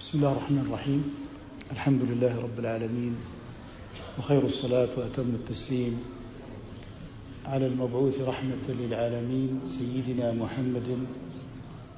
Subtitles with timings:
[0.00, 1.02] بسم الله الرحمن الرحيم.
[1.72, 3.14] الحمد لله رب العالمين
[4.18, 6.00] وخير الصلاة وأتم التسليم
[7.46, 10.98] على المبعوث رحمة للعالمين سيدنا محمد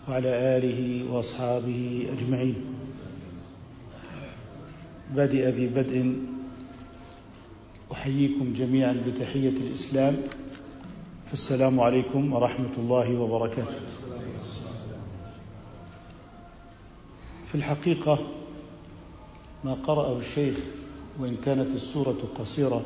[0.08, 2.56] وعلى آله وأصحابه أجمعين.
[5.16, 6.16] بادئ ذي بدء
[7.92, 10.16] أحييكم جميعا بتحية الإسلام.
[11.26, 13.80] فالسلام عليكم ورحمة الله وبركاته.
[17.48, 18.18] في الحقيقة
[19.64, 20.56] ما قرأه الشيخ
[21.18, 22.84] وإن كانت السورة قصيرة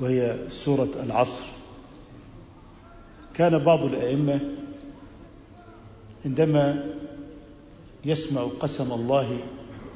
[0.00, 1.44] وهي سورة العصر.
[3.34, 4.40] كان بعض الأئمة
[6.24, 6.84] عندما
[8.04, 9.38] يسمع قسم الله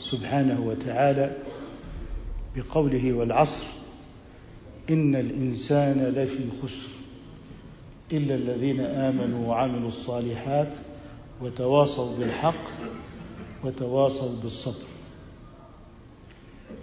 [0.01, 1.37] سبحانه وتعالى
[2.57, 3.67] بقوله والعصر
[4.91, 6.89] إن الإنسان لفي خسر
[8.13, 10.75] إلا الذين آمنوا وعملوا الصالحات
[11.43, 12.65] وتواصوا بالحق
[13.65, 14.85] وتواصوا بالصبر.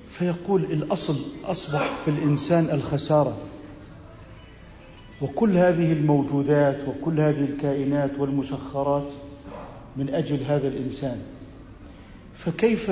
[0.09, 3.37] فيقول الأصل أصبح في الإنسان الخسارة.
[5.21, 9.07] وكل هذه الموجودات وكل هذه الكائنات والمسخرات
[9.97, 11.21] من أجل هذا الإنسان.
[12.35, 12.91] فكيف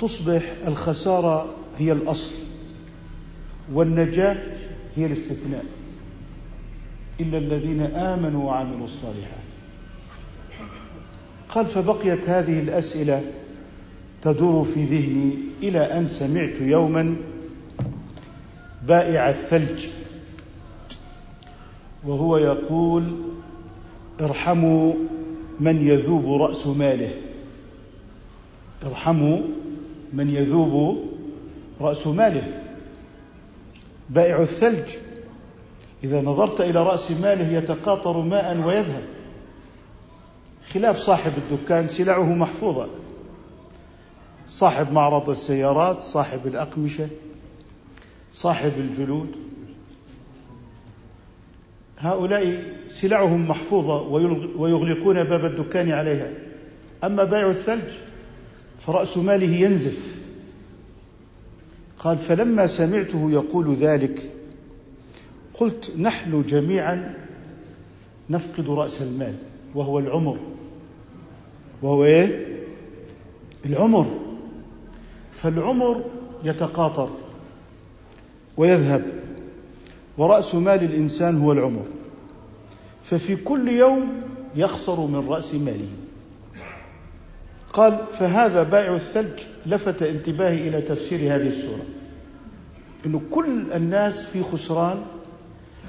[0.00, 2.34] تصبح الخسارة هي الأصل
[3.72, 4.36] والنجاة
[4.96, 5.64] هي الاستثناء؟
[7.20, 9.49] إلا الذين آمنوا وعملوا الصالحات.
[11.54, 13.22] قال فبقيت هذه الأسئلة
[14.22, 17.16] تدور في ذهني إلى أن سمعت يوما
[18.88, 19.86] بائع الثلج.
[22.06, 23.16] وهو يقول
[24.20, 24.94] ارحموا
[25.60, 27.10] من يذوب رأس ماله.
[28.86, 29.38] ارحموا
[30.12, 31.04] من يذوب
[31.80, 32.48] رأس ماله.
[34.10, 34.96] بائع الثلج.
[36.04, 39.02] إذا نظرت إلى رأس ماله يتقاطر ماء ويذهب.
[40.74, 42.88] خلاف صاحب الدكان سلعه محفوظة.
[44.48, 47.08] صاحب معرض السيارات صاحب الأقمشة
[48.32, 49.28] صاحب الجلود.
[51.98, 54.02] هؤلاء سلعهم محفوظة
[54.58, 56.30] ويغلقون باب الدكان عليها.
[57.04, 57.92] أما بائع الثلج
[58.80, 60.20] فرأس ماله ينزف.
[61.98, 64.36] قال فلما سمعته يقول ذلك
[65.54, 67.14] قلت نحن جميعا
[68.30, 69.34] نفقد رأس المال.
[69.74, 70.38] وهو العمر.
[71.82, 72.46] وهو إيه؟
[73.66, 74.06] العمر.
[75.32, 76.04] فالعمر
[76.44, 77.10] يتقاطر
[78.56, 79.04] ويذهب
[80.18, 81.84] ورأس مال الإنسان هو العمر.
[83.04, 84.22] ففي كل يوم
[84.56, 85.88] يخسر من رأس ماله.
[87.72, 91.84] قال فهذا بائع الثلج لفت انتباهي إلى تفسير هذه السورة.
[93.06, 95.02] أنه كل الناس في خسران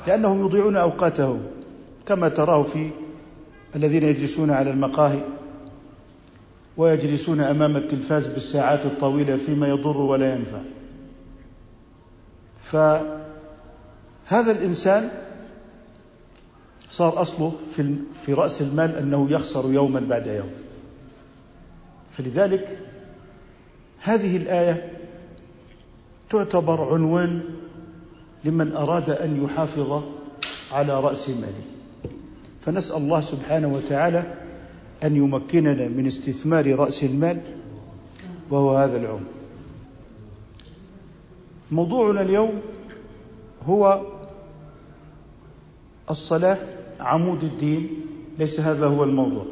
[0.07, 1.39] لأنهم يضيعون أوقاتهم
[2.05, 2.89] كما تراه في
[3.75, 5.21] الذين يجلسون على المقاهي
[6.77, 10.59] ويجلسون أمام التلفاز بالساعات الطويلة فيما يضر ولا ينفع.
[12.63, 15.11] فهذا الإنسان
[16.89, 17.95] صار أصله في
[18.25, 20.51] في رأس المال أنه يخسر يوما بعد يوم.
[22.17, 22.77] فلذلك
[23.99, 24.91] هذه الآية
[26.29, 27.41] تعتبر عنوان
[28.45, 30.03] لمن أراد أن يحافظ
[30.71, 31.80] على رأس ماله.
[32.61, 34.23] فنسأل الله سبحانه وتعالى
[35.03, 37.41] أن يمكننا من استثمار رأس المال
[38.49, 39.29] وهو هذا العمر.
[41.71, 42.61] موضوعنا اليوم
[43.63, 44.01] هو
[46.09, 46.57] الصلاة
[46.99, 47.89] عمود الدين.
[48.39, 49.45] ليس هذا هو الموضوع.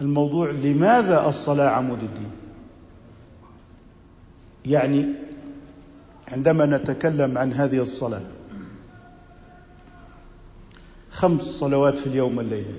[0.00, 2.30] الموضوع لماذا الصلاة عمود الدين؟
[4.66, 5.06] يعني
[6.32, 8.22] عندما نتكلم عن هذه الصلاة
[11.18, 12.74] خمس صلوات في اليوم والليلة.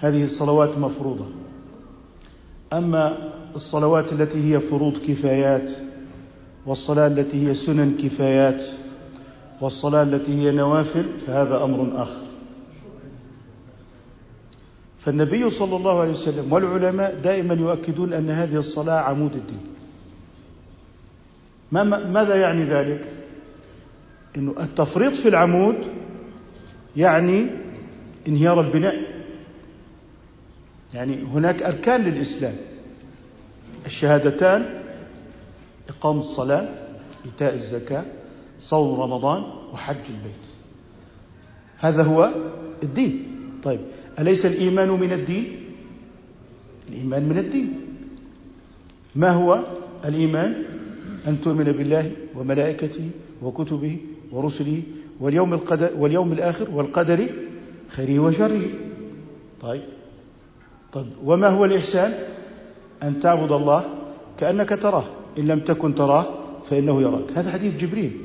[0.00, 1.26] هذه الصلوات مفروضة.
[2.72, 5.72] أما الصلوات التي هي فروض كفايات
[6.66, 8.62] والصلاة التي هي سنن كفايات
[9.60, 12.22] والصلاة التي هي نوافل فهذا أمر آخر.
[14.98, 19.66] فالنبي صلى الله عليه وسلم والعلماء دائما يؤكدون أن هذه الصلاة عمود الدين.
[21.72, 23.04] ما ماذا يعني ذلك؟
[24.36, 25.76] أنه التفريط في العمود
[26.96, 27.46] يعني
[28.28, 28.96] انهيار البناء.
[30.94, 32.56] يعني هناك أركان للإسلام.
[33.86, 34.82] الشهادتان
[35.88, 36.68] إقام الصلاة
[37.24, 38.04] إيتاء الزكاة
[38.60, 39.42] صوم رمضان
[39.72, 40.42] وحج البيت.
[41.78, 42.34] هذا هو
[42.82, 43.26] الدين.
[43.62, 43.80] طيب
[44.18, 45.56] أليس الإيمان من الدين؟
[46.88, 47.80] الإيمان من الدين.
[49.14, 49.64] ما هو
[50.04, 50.64] الإيمان؟
[51.26, 53.10] أن تؤمن بالله وملائكته
[53.42, 53.98] وكتبه
[54.32, 54.82] ورسله
[55.22, 57.28] واليوم, القدر واليوم الآخر والقدر
[57.88, 58.62] خيره وشره.
[59.60, 59.82] طيب.
[60.92, 61.06] طيب.
[61.24, 62.14] وما هو الإحسان؟
[63.02, 63.84] أن تعبد الله
[64.38, 65.04] كأنك تراه.
[65.38, 66.26] إن لم تكن تراه
[66.70, 67.32] فإنه يراك.
[67.34, 68.20] هذا حديث جبريل.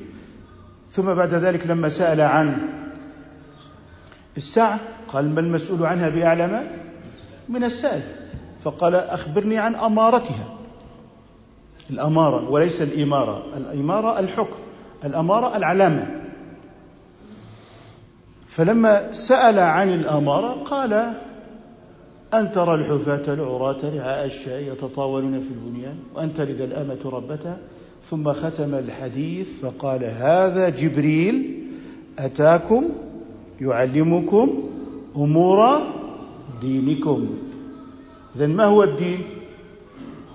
[0.89, 2.69] ثم بعد ذلك لما سأل عن
[4.37, 6.67] الساعة قال ما المسؤول عنها بأعلم
[7.49, 8.01] من السائل.
[8.63, 10.53] فقال أخبرني عن أمارتها.
[11.89, 13.43] الأمارة وليس الإمارة.
[13.57, 14.59] الإمارة الحكم.
[15.05, 16.16] الأمارة العلامة.
[18.47, 21.13] فلما سأل عن الأمارة قال
[22.33, 27.57] أن ترى الحفاة العراة رعاء الشاء يتطاولون في البنيان وأن تلد الأمة ربتها
[28.03, 31.63] ثم ختم الحديث فقال هذا جبريل
[32.19, 32.83] أتاكم
[33.61, 34.63] يعلمكم
[35.15, 35.79] أمور
[36.61, 37.29] دينكم.
[38.35, 39.21] إذا ما هو الدين؟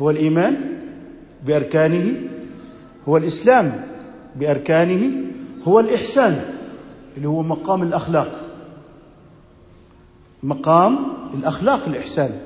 [0.02, 0.56] هو الإيمان
[1.46, 2.14] بأركانه
[3.08, 3.84] هو الإسلام
[4.36, 5.10] بأركانه
[5.64, 6.51] هو الإحسان.
[7.16, 8.40] اللي هو مقام الأخلاق.
[10.42, 10.98] مقام
[11.34, 12.40] الأخلاق الإحسان.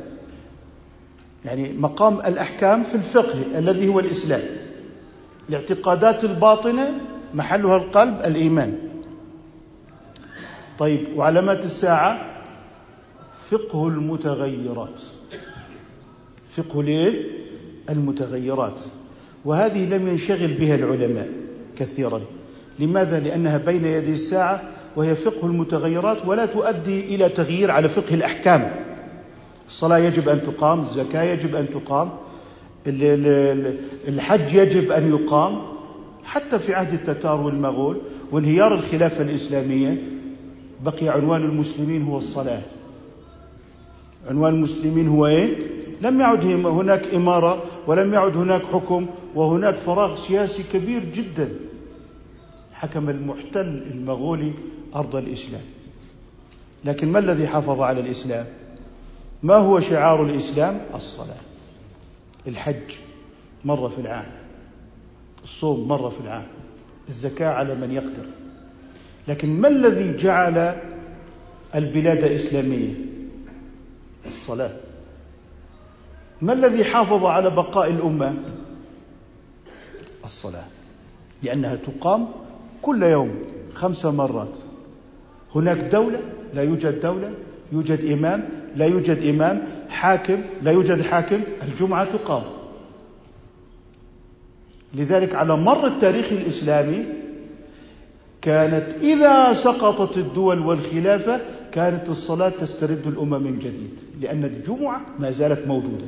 [1.44, 4.42] يعني مقام الأحكام في الفقه الذي هو الإسلام.
[5.48, 7.00] الاعتقادات الباطنة
[7.34, 8.78] محلها القلب الإيمان.
[10.78, 12.42] طيب وعلامات الساعة؟
[13.50, 15.00] فقه المتغيرات.
[16.56, 17.30] فقه ليه؟
[17.90, 18.80] المتغيرات.
[19.44, 21.30] وهذه لم ينشغل بها العلماء
[21.76, 22.20] كثيرا.
[22.78, 24.62] لماذا؟ لأنها بين يدي الساعة
[24.96, 28.70] وهي فقه المتغيرات ولا تؤدي إلى تغيير على فقه الأحكام.
[29.68, 32.10] الصلاة يجب أن تقام الزكاة يجب أن تقام
[34.08, 35.58] الحج يجب أن يقام.
[36.24, 38.00] حتى في عهد التتار والمغول
[38.32, 40.02] وانهيار الخلافة الإسلامية
[40.84, 42.62] بقي عنوان المسلمين هو الصلاة.
[44.28, 45.56] عنوان المسلمين هو إيه؟
[46.02, 51.48] لم يعد هناك إمارة ولم يعد هناك حكم وهناك فراغ سياسي كبير جدا.
[52.76, 54.52] حكم المحتل المغولي
[54.94, 55.62] أرض الإسلام.
[56.84, 58.46] لكن ما الذي حافظ على الإسلام؟
[59.42, 61.40] ما هو شعار الإسلام؟ الصلاة
[62.46, 62.96] الحج
[63.64, 64.30] مرة في العام
[65.44, 66.46] الصوم مرة في العام
[67.08, 68.26] الزكاة على من يقدر.
[69.28, 70.76] لكن ما الذي جعل
[71.74, 72.94] البلاد إسلامية؟
[74.26, 74.76] الصلاة.
[76.42, 78.34] ما الذي حافظ على بقاء الأمة؟
[80.24, 80.64] الصلاة
[81.42, 82.28] لأنها تقام
[82.86, 83.30] كل يوم
[83.74, 84.54] خمس مرات.
[85.54, 86.20] هناك دولة
[86.54, 87.30] لا يوجد دولة
[87.72, 92.42] يوجد إمام لا يوجد إمام حاكم لا يوجد حاكم الجمعة تقام.
[94.94, 97.04] لذلك على مر التاريخ الإسلامي
[98.42, 101.40] كانت إذا سقطت الدول والخلافة
[101.72, 106.06] كانت الصلاة تسترد الامه من جديد لأن الجمعة ما زالت موجودة.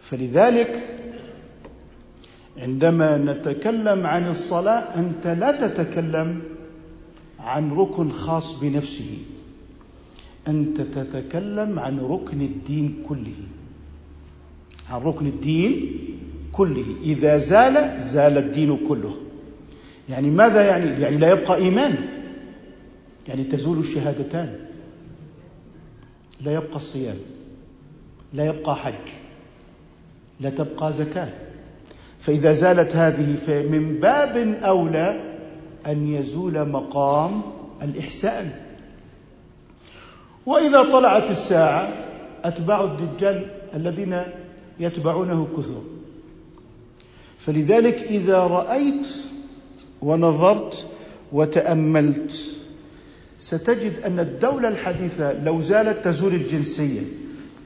[0.00, 0.82] فلذلك
[2.58, 6.42] عندما نتكلم عن الصلاة أنت لا تتكلم
[7.40, 9.18] عن ركن خاص بنفسه.
[10.48, 13.34] أنت تتكلم عن ركن الدين كله.
[14.90, 15.98] عن ركن الدين
[16.52, 16.84] كله.
[17.02, 19.16] إذا زال زال الدين كله.
[20.08, 21.96] يعني ماذا يعني؟ يعني لا يبقى إيمان.
[23.28, 24.58] يعني تزول الشهادتان.
[26.40, 27.16] لا يبقى الصيام.
[28.32, 29.08] لا يبقى حج.
[30.40, 31.45] لا تبقى زكاة.
[32.26, 35.20] فإذا زالت هذه فمن باب أولى
[35.86, 37.42] أن يزول مقام
[37.82, 38.50] الإحسان.
[40.46, 41.88] وإذا طلعت الساعة
[42.44, 44.22] أتباع الدجال الذين
[44.80, 45.82] يتبعونه كثر.
[47.38, 49.08] فلذلك إذا رأيت
[50.02, 50.86] ونظرت
[51.32, 52.56] وتأملت
[53.38, 57.02] ستجد أن الدولة الحديثة لو زالت تزول الجنسية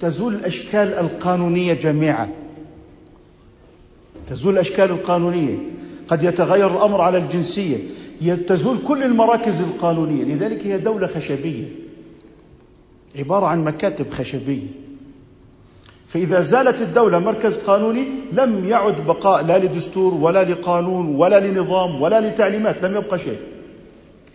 [0.00, 2.39] تزول الأشكال القانونية جميعا.
[4.30, 5.58] تزول الاشكال القانونيه
[6.08, 7.78] قد يتغير الأمر على الجنسية.
[8.46, 10.24] تزول كل المراكز القانونية.
[10.24, 11.64] لذلك هي دولة خشبية.
[13.16, 14.66] عبارة عن مكاتب خشبية.
[16.08, 22.20] فإذا زالت الدولة مركز قانوني لم يعد بقاء لا لدستور ولا لقانون ولا لنظام ولا
[22.20, 23.38] لتعليمات لم يبقى شيء.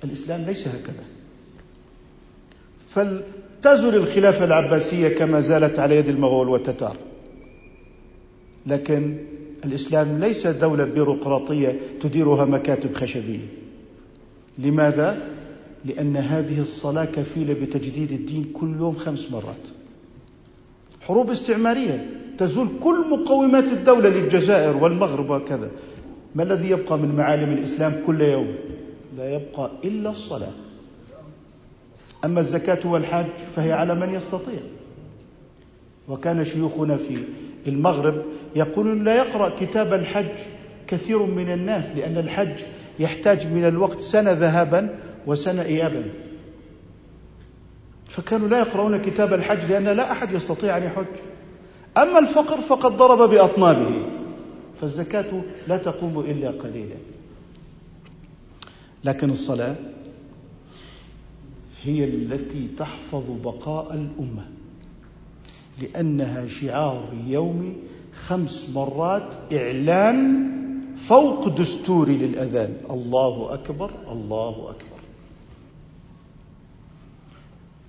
[0.03, 1.03] الإسلام ليس هكذا.
[2.89, 6.95] فلتزل الخلافة العباسية كما زالت على يد المغول والتتار.
[8.65, 9.17] لكن
[9.65, 13.47] الإسلام ليس دولة بيروقراطية تديرها مكاتب خشبية.
[14.57, 15.27] لماذا؟
[15.85, 19.67] لأن هذه الصلاة كفيلة بتجديد الدين كل يوم خمس مرات.
[21.01, 25.71] حروب استعمارية تزول كل مقومات الدولة للجزائر والمغرب وكذا.
[26.35, 28.55] ما الذي يبقى من معالم الإسلام كل يوم؟
[29.17, 30.53] لا يبقى إلا الصلاة.
[32.25, 34.59] أما الزكاة والحج فهي على من يستطيع.
[36.09, 37.17] وكان شيوخنا في
[37.67, 38.21] المغرب
[38.55, 40.39] يقولون لا يقرأ كتاب الحج
[40.87, 42.63] كثير من الناس لأن الحج
[42.99, 46.03] يحتاج من الوقت سنة ذهابا وسنة إيابا.
[48.07, 51.05] فكانوا لا يقرؤون كتاب الحج لأن لا أحد يستطيع أن يحج.
[51.97, 53.91] أما الفقر فقد ضرب بأطنابه.
[54.81, 56.95] فالزكاة لا تقوم إلا قليلا.
[59.03, 59.75] لكن الصلاة
[61.83, 64.47] هي التي تحفظ بقاء الأمة
[65.81, 67.73] لأنها شعار يومي
[68.15, 70.51] خمس مرات إعلان
[70.97, 72.77] فوق دستوري للأذان.
[72.89, 74.99] الله أكبر الله أكبر.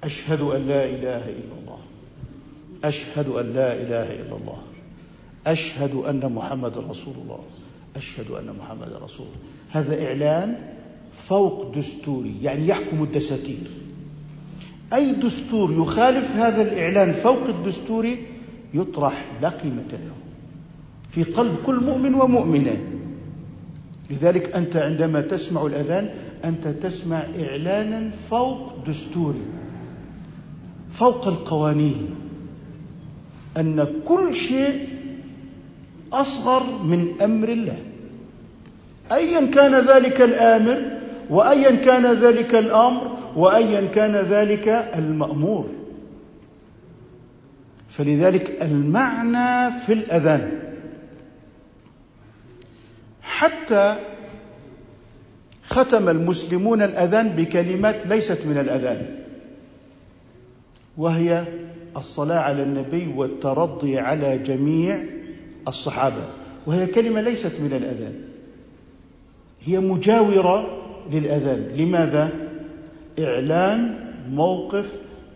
[0.05, 1.79] أشهد أن لا إله إلا الله.
[2.85, 4.63] أشهد أن لا إله إلا الله.
[5.47, 7.41] أشهد أن محمد رسول الله.
[7.97, 9.41] أشهد أن محمد رسول الله.
[9.71, 10.57] هذا إعلان
[11.13, 13.71] فوق دستوري يعني يحكم الدساتير.
[14.93, 18.27] أي دستور يخالف هذا الإعلان فوق الدستوري
[18.75, 20.17] يطرح لا قيمة له
[21.11, 22.77] في قلب كل مؤمن ومؤمنة.
[24.11, 26.11] لذلك أنت عندما تسمع الأذان
[26.45, 29.43] أنت تسمع إعلانا فوق دستوري
[30.93, 32.15] فوق القوانين
[33.57, 34.89] أن كل شيء
[36.13, 37.79] أصغر من أمر الله.
[39.13, 40.83] أيا كان ذلك الآمر
[41.31, 45.67] وأيا كان ذلك الأمر وأيا كان ذلك المأمور.
[47.97, 50.63] فلذلك المعنى في الأذان.
[53.23, 53.97] حتى
[55.69, 59.07] ختم المسلمون الأذان بكلمات ليست من الأذان
[60.97, 61.45] وهي
[61.97, 65.05] الصلاة على النبي والترضي على جميع
[65.69, 66.25] الصحابة
[66.67, 68.15] وهي كلمة ليست من الأذان
[69.65, 71.77] هي مجاورة للأذان.
[71.77, 72.31] لماذا؟
[73.19, 73.95] إعلان
[74.31, 74.93] موقف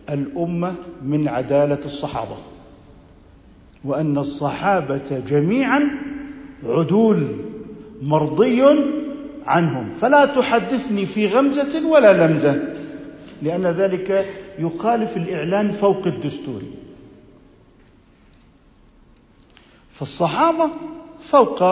[0.09, 2.50] الأمة من عدالة الصحابة.
[3.83, 5.89] وأن الصحابة جميعا
[6.65, 7.27] عدول
[8.01, 8.63] مرضي
[9.45, 9.89] عنهم.
[10.01, 12.73] فلا تحدثني في غمزة ولا لمزة
[13.41, 14.25] لأن ذلك
[14.59, 16.61] يخالف الإعلان فوق الدستور.
[19.91, 20.69] فالصحابة
[21.21, 21.63] فوق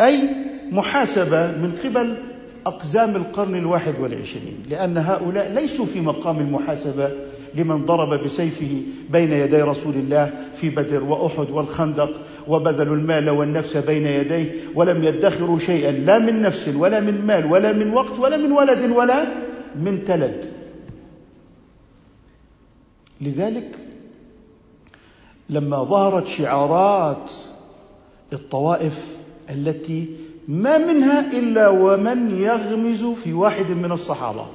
[0.00, 0.30] أي
[0.72, 2.16] محاسبة من قبل
[2.66, 7.10] أقزام القرن الواحد والعشرين لأن هؤلاء ليسوا في مقام المحاسبة
[7.54, 12.10] لمن ضرب بسيفه بين يدي رسول الله في بدر وأحد والخندق
[12.48, 17.72] وبذلوا المال والنفس بين يديه ولم يدخروا شيئا لا من نفس ولا من مال ولا
[17.72, 19.26] من وقت ولا من ولد ولا
[19.76, 20.52] من تلد.
[23.20, 23.78] لذلك
[25.50, 27.30] لما ظهرت شعارات
[28.32, 29.16] الطوائف
[29.50, 30.16] التي
[30.48, 34.46] ما منها إلا ومن يغمز في واحد من الصحابة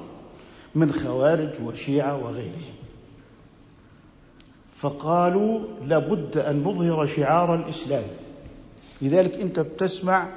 [0.75, 2.76] من خوارج وشيعة وغيرهم.
[4.77, 8.03] فقالوا لابد أن نظهر شعار الإسلام.
[9.01, 10.29] لذلك أنت بتسمع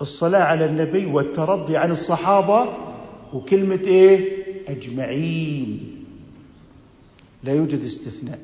[0.00, 2.72] الصلاة على النبي والترضي عن الصحابة
[3.34, 6.04] وكلمة إيه؟ أجمعين.
[7.44, 8.38] لا يوجد استثناء.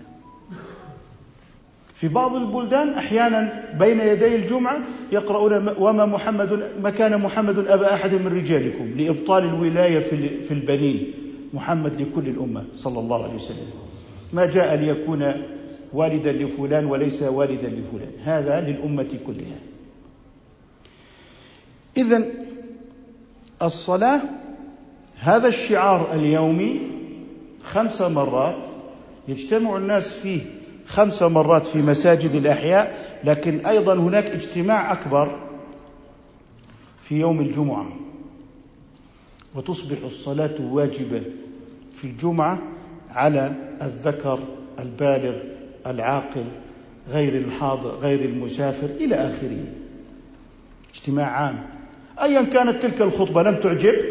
[1.94, 4.80] في بعض البلدان أحيانا بين يدي الجمعة
[5.12, 9.98] يقرؤون وما محمد ما كان محمد أبا أحد من رجالكم لإبطال الولاية
[10.40, 11.12] في البنين.
[11.54, 13.87] محمد لكل الأمة صلى الله عليه وسلم.
[14.32, 15.32] ما جاء ليكون
[15.92, 18.12] والدا لفلان وليس والدا لفلان.
[18.24, 19.60] هذا للأمة كلها.
[21.96, 22.24] اذا
[23.62, 24.20] الصلاة
[25.18, 26.80] هذا الشعار اليومي
[27.64, 28.56] خمس مرات
[29.28, 30.40] يجتمع الناس فيه
[30.86, 35.38] خمس مرات في مساجد الأحياء لكن أيضا هناك اجتماع أكبر
[37.02, 37.92] في يوم الجمعة.
[39.54, 41.22] وتصبح الصلاة واجبة
[41.92, 42.62] في الجمعة
[43.10, 44.38] على الذكر
[44.78, 45.34] البالغ
[45.86, 46.44] العاقل
[47.10, 49.64] غير الحاضر غير المسافر إلى آخره.
[50.94, 51.66] اجتماع عام.
[52.20, 54.04] ايا كانت تلك الخطبة لم تعجبك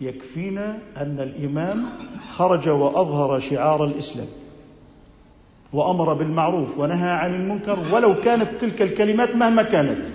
[0.00, 1.84] يكفينا أن الإمام
[2.30, 4.28] خرج وأظهر شعار الإسلام.
[5.72, 10.06] وأمر بالمعروف ونهى عن المنكر ولو كانت تلك الكلمات مهما كانت.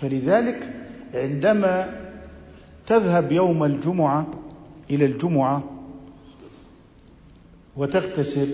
[0.00, 0.74] فلذلك
[1.14, 2.00] عندما
[2.86, 4.26] تذهب يوم الجمعة
[4.90, 5.75] إلى الجمعة
[7.76, 8.48] وتغتسل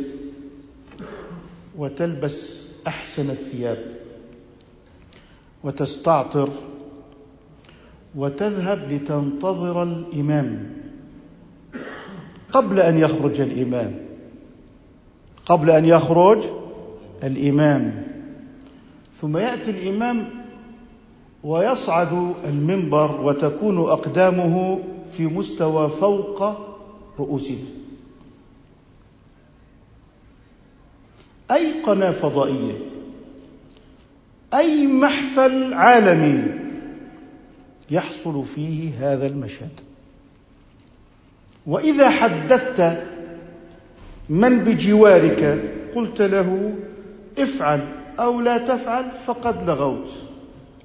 [1.78, 3.84] وتلبس أحسن الثياب
[5.64, 6.48] وتستعطر
[8.14, 10.72] وتذهب لتنتظر الإمام
[12.52, 13.94] قبل أن يخرج الإمام.
[15.46, 16.44] قبل أن يخرج
[17.24, 18.02] الإمام.
[19.20, 20.28] ثم يأتي الإمام
[21.44, 24.78] ويصعد المنبر وتكون أقدامه
[25.12, 26.42] في مستوى فوق
[27.18, 27.81] رؤوسنا
[31.52, 32.78] أي قناة فضائية
[34.54, 36.44] أي محفل عالمي
[37.90, 39.70] يحصل فيه هذا المشهد.
[41.66, 43.02] وإذا حدثت
[44.28, 45.62] من بجوارك
[45.94, 46.74] قلت له
[47.38, 47.80] افعل
[48.18, 50.08] أو لا تفعل فقد لغوت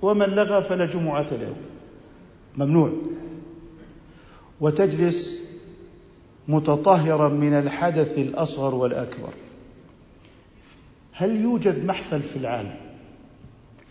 [0.01, 1.55] ومن لغى فلا جمعة له.
[2.57, 2.91] ممنوع.
[4.61, 5.41] وتجلس
[6.47, 9.33] متطهرا من الحدث الأصغر والأكبر.
[11.19, 12.75] هل يوجد محفل في العالم؟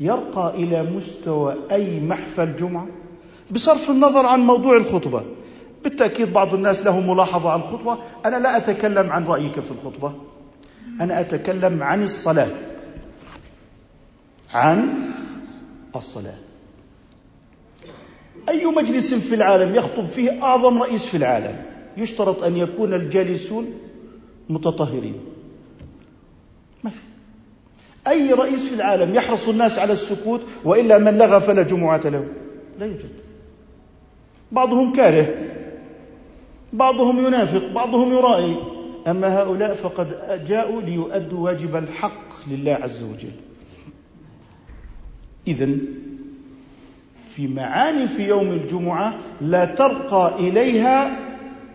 [0.00, 2.86] يرقى إلى مستوى أي محفل جمعة؟
[3.50, 5.24] بصرف النظر عن موضوع الخطبة.
[5.84, 7.98] بالتأكيد بعض الناس له ملاحظة عن الخطبة.
[8.26, 10.14] أنا لا أتكلم عن رأيك في الخطبة.
[11.00, 12.50] أنا أتكلم عن الصلاة.
[14.50, 14.88] عن
[15.96, 16.38] الصلاة.
[18.48, 21.62] أي مجلس في العالم يخطب فيه أعظم رئيس في العالم؟
[21.96, 23.66] يشترط أن يكون الجالسون
[24.48, 25.35] متطهرين.
[28.08, 32.24] أي رئيس في العالم يحرص الناس على السكوت وإلا من لغى فلا جمعة له.
[32.78, 33.10] لا يوجد.
[34.52, 35.34] بعضهم كاره.
[36.72, 37.72] بعضهم ينافق.
[37.72, 38.56] بعضهم يرائي
[39.06, 40.08] أما هؤلاء فقد
[40.48, 43.32] جاءوا ليؤدوا واجب الحق لله عز وجل.
[45.48, 45.68] إذا
[47.30, 51.18] في معاني في يوم الجمعة لا ترقى إليها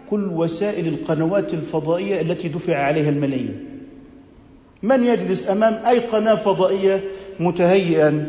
[0.09, 3.70] كل وسائل القنوات الفضائية التي دفع عليها الملايين.
[4.83, 7.03] من يجلس أمام أي قناة فضائية
[7.39, 8.27] متهيئا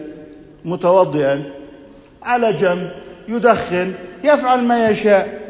[0.65, 1.45] متوضئا
[2.23, 2.91] على جنب
[3.29, 3.95] يدخن
[4.25, 5.43] يفعل ما يشاء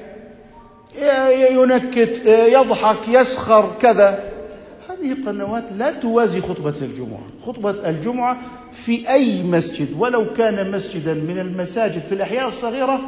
[1.51, 4.25] ينكت يضحك يسخر كذا.
[4.91, 7.23] هذه قنوات لا توازي خطبة الجمعة.
[7.47, 8.39] خطبة الجمعة
[8.73, 13.01] في أي مسجد ولو كان مسجدا من المساجد في الأحياء الصغيرة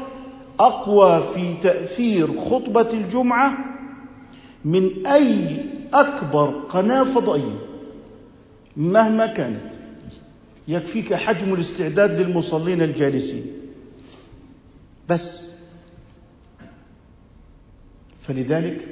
[0.60, 3.52] أقوى في تأثير خطبة الجمعة
[4.64, 5.56] من أي
[5.94, 7.63] أكبر قناة فضائية.
[8.76, 9.60] مهما كانت
[10.68, 13.46] يكفيك حجم الاستعداد للمصلين الجالسين.
[15.08, 15.44] بس.
[18.22, 18.88] فلذلك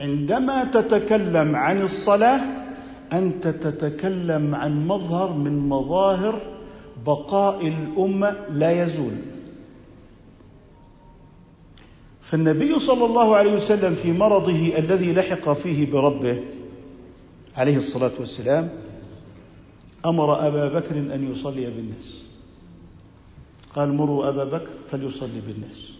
[0.00, 2.40] عندما تتكلم عن الصلاة
[3.12, 6.40] أنت تتكلم عن مظهر من مظاهر
[7.06, 9.12] بقاء الأمة لا يزول.
[12.22, 16.40] فالنبي صلى الله عليه وسلم في مرضه الذي لحق فيه بربه
[17.56, 18.70] عليه الصلاة والسلام
[20.06, 22.22] أمر أبا بكر أن يصلي بالناس.
[23.76, 25.90] قال مروا أبا بكر فليصلي بالناس.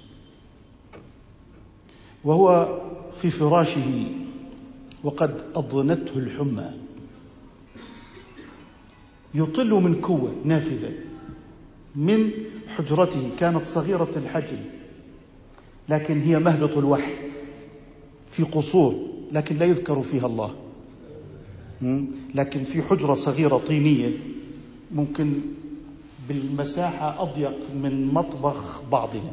[2.25, 2.79] وهو
[3.23, 4.07] في فراشه
[5.05, 6.71] وقد أضنته الحمى.
[9.35, 10.93] يطل من كوة نافذة
[11.97, 12.31] من
[12.69, 14.59] حجرته كانت صغيرة الحجم
[15.89, 17.15] لكن هي مهبط الوحي
[18.31, 20.64] في قصور لكن لا يذكر فيها الله.
[22.35, 24.11] لكن في حجرة صغيرة طينية
[24.95, 25.33] ممكن
[26.29, 29.33] بالمساحة أضيق من مطبخ بعضنا.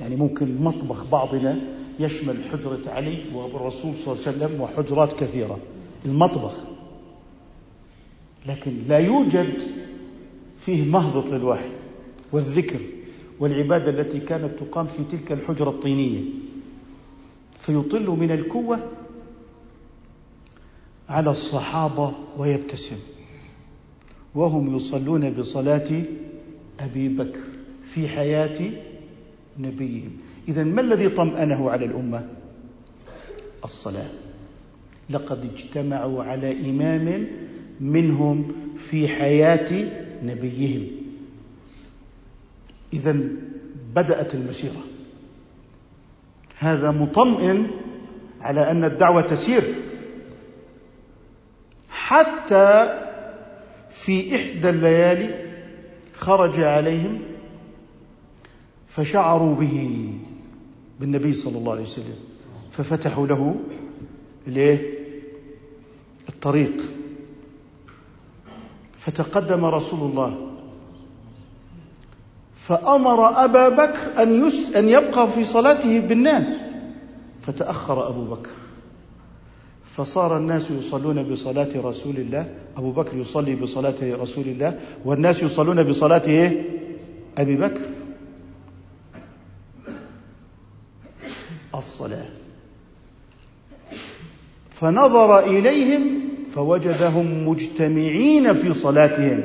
[0.00, 1.60] يعني ممكن مطبخ بعضنا
[1.98, 5.58] يشمل حجرة علي والرسول صلى الله عليه وسلم وحجرات كثيرة.
[6.06, 6.52] المطبخ.
[8.46, 9.60] لكن لا يوجد
[10.60, 11.70] فيه مهبط للوحي
[12.32, 12.80] والذكر
[13.40, 16.20] والعبادة التي كانت تقام في تلك الحجرة الطينية.
[17.60, 18.78] فيطل من الكوة
[21.10, 22.96] على الصحابة ويبتسم.
[24.34, 26.02] وهم يصلون بصلاة
[26.80, 27.40] أبي بكر
[27.84, 28.70] في حياة
[29.58, 30.10] نبيهم.
[30.48, 32.28] اذا ما الذي طمأنه على الأمة؟
[33.64, 34.10] الصلاة.
[35.10, 37.26] لقد اجتمعوا على إمام
[37.80, 39.88] منهم في حياة
[40.22, 40.86] نبيهم.
[42.92, 43.20] اذا
[43.94, 44.84] بدأت المسيره
[46.58, 47.70] هذا مطمئن
[48.40, 49.62] على أن الدعوة تسير.
[52.10, 52.98] حتى
[53.90, 55.50] في إحدى الليالي
[56.14, 57.18] خرج عليهم
[58.88, 60.08] فشعروا به
[61.00, 62.14] بالنبي صلى الله عليه وسلم
[62.72, 63.54] ففتحوا له
[64.46, 64.98] الإيه؟
[66.28, 66.82] الطريق.
[68.98, 70.50] فتقدم رسول الله.
[72.54, 76.48] فأمر أبا بكر يس أن يبقى في صلاته بالناس.
[77.42, 78.50] فتأخر أبو بكر.
[79.96, 82.54] فصار الناس يصلون بصلاة رسول الله.
[82.76, 84.78] أبو بكر يصلي بصلاة رسول الله.
[85.04, 86.64] والناس يصلون بصلاة إيه؟
[87.38, 87.80] أبي بكر.
[91.74, 92.28] الصلاة.
[94.70, 96.20] فنظر إليهم
[96.54, 99.42] فوجدهم مجتمعين في صلاتهم.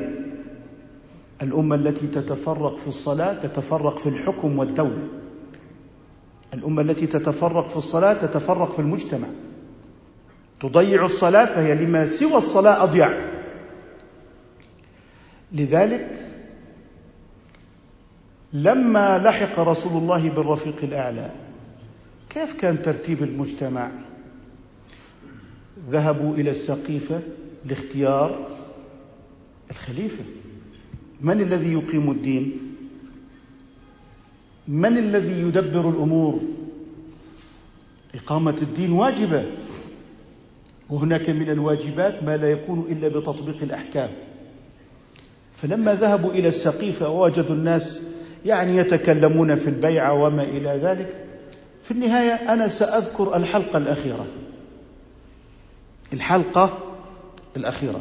[1.42, 5.08] الأمة التي تتفرق في الصلاة تتفرق في الحكم والدولة.
[6.54, 9.28] الأمة التي تتفرق في الصلاة تتفرق في المجتمع.
[10.60, 13.10] تضيع الصلاة فهي لما سوى الصلاة أضيع.
[18.52, 21.30] لما لحق رسول الله بالرفيق الأعلى
[22.30, 23.92] كيف كان ترتيب المجتمع؟
[25.88, 27.20] ذهبوا إلى السقيفة
[27.64, 28.48] لاختيار
[29.70, 30.24] الخليفة.
[31.20, 32.52] من الذي يقيم الدين؟
[34.68, 36.40] من الذي يدبر الأمور؟
[38.14, 39.46] إقامة الدين واجبة.
[40.90, 44.10] وهناك من الواجبات ما لا يكون إلا بتطبيق الأحكام.
[45.54, 48.00] فلما ذهبوا إلى السقيفه ووجدوا الناس
[48.46, 51.24] يعني يتكلمون في البيعه وما إلى ذلك.
[51.82, 54.26] في النهاية أنا سأذكر الحلقة الأخيرة.
[56.12, 56.78] الحلقة
[57.56, 58.00] الأخيرة.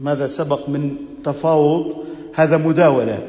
[0.00, 3.28] ماذا سبق من تفاوض؟ هذا مداولة.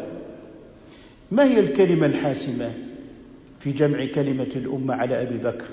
[1.32, 2.72] ما هي الكلمة الحاسمة
[3.60, 5.66] في جمع كلمة الأمة على أبي بكر؟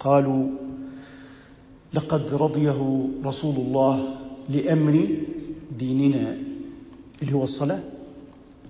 [0.00, 0.46] قالوا
[1.96, 4.08] لقد رضيه رسول الله
[4.48, 5.06] لأمر
[5.78, 6.36] ديننا
[7.22, 7.80] اللي هو الصلاة.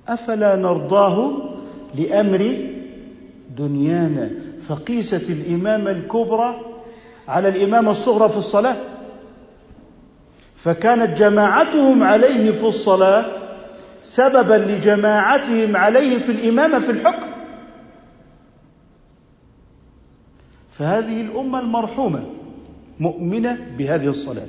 [0.08, 1.32] أفلا نرضاه
[1.94, 2.70] لأمر
[3.56, 4.30] دنيانا؟
[4.68, 6.60] فقيست الامامه الكبرى
[7.28, 8.76] على الامامه الصغرى في الصلاة.
[10.54, 13.26] فكانت جماعتهم عليه في الصلاة
[14.02, 17.26] سببا لجماعتهم عليه في الامامه في الحكم.
[20.70, 22.35] فهذه الأمة المرحومة.
[23.00, 24.46] مؤمنة بهذه الصلاة.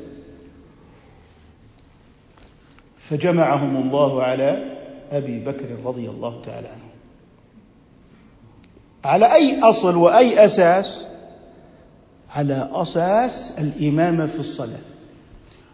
[3.00, 4.78] فجمعهم الله على
[5.12, 6.88] أبي بكر رضي الله تعالى عنه.
[9.04, 11.06] على أي أصل وأي أساس؟
[12.30, 14.80] على أساس الإمامة في الصلاة.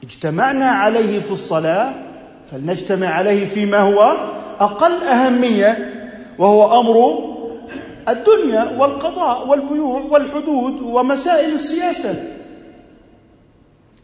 [0.03, 1.93] اجتمعنا عليه في الصلاة
[2.51, 4.01] فلنجتمع عليه فيما هو
[4.59, 5.93] أقل أهمية
[6.39, 7.23] وهو أمر
[8.09, 12.32] الدنيا والقضاء والبيوع والحدود ومسائل السياسة.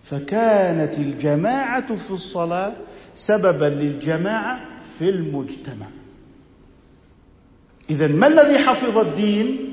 [0.09, 2.73] فكانت الجماعة في الصلاة
[3.15, 4.59] سببا للجماعة
[4.99, 5.85] في المجتمع.
[7.89, 9.65] اذا ما الذي حفظ الدين؟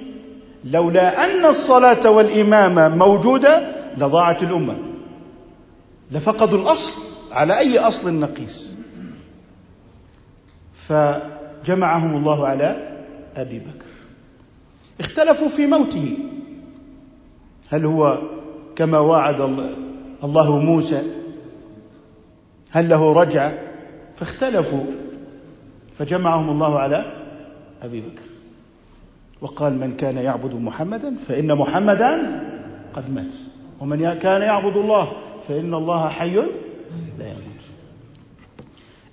[0.64, 4.76] لولا أن الصلاة والإمامة موجودة لضاعت الأمة.
[6.10, 8.72] لفقدوا الأصل على أي أصل نقيس؟
[10.74, 12.96] فجمعهم الله على
[13.36, 13.86] أبي بكر.
[15.00, 16.18] اختلفوا في موته.
[17.68, 18.18] هل هو
[18.76, 19.85] كما وعد الله
[20.22, 21.02] موسى
[22.70, 23.58] هل له رجعه
[24.16, 24.84] فاختلفوا
[25.98, 27.12] فجمعهم الله على
[27.82, 28.22] أبي بكر.
[29.40, 32.40] وقال من كان يعبد محمدا فإن محمدا
[32.94, 33.34] قد مات
[33.80, 35.12] ومن كان يعبد الله
[35.48, 36.34] فإن الله حي
[37.18, 37.62] لا يموت.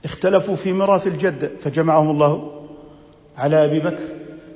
[0.06, 2.52] اختلفوا في ميراث الجد فجمعهم الله
[3.38, 4.04] على أبي بكر.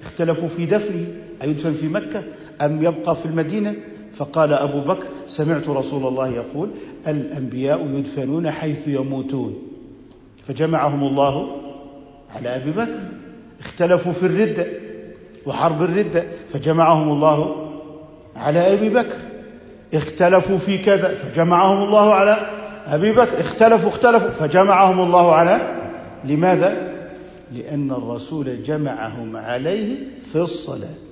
[0.02, 1.08] اختلفوا في دفنه
[1.44, 2.24] أيدفن في مكة؟
[2.62, 3.76] أم يبقى في المدينة؟
[4.18, 6.70] فقال أبو بكر سمعت رسول الله يقول
[7.08, 9.56] الأنبياء يدفنون حيث يموتون.
[10.48, 11.48] فجمعهم الله
[12.36, 13.00] على أبي بكر.
[13.60, 14.68] اختلفوا في الردة
[15.46, 17.70] وحرب الردة فجمعهم الله
[18.36, 19.16] على أبي بكر.
[19.94, 22.50] اختلفوا في كذا فجمعهم الله على
[22.88, 23.40] أبي بكر.
[23.40, 25.78] اختلفوا اختلفوا فجمعهم الله على
[26.26, 26.94] لماذا؟
[27.52, 29.98] لأن الرسول جمعهم عليه
[30.32, 31.07] في الصلاة.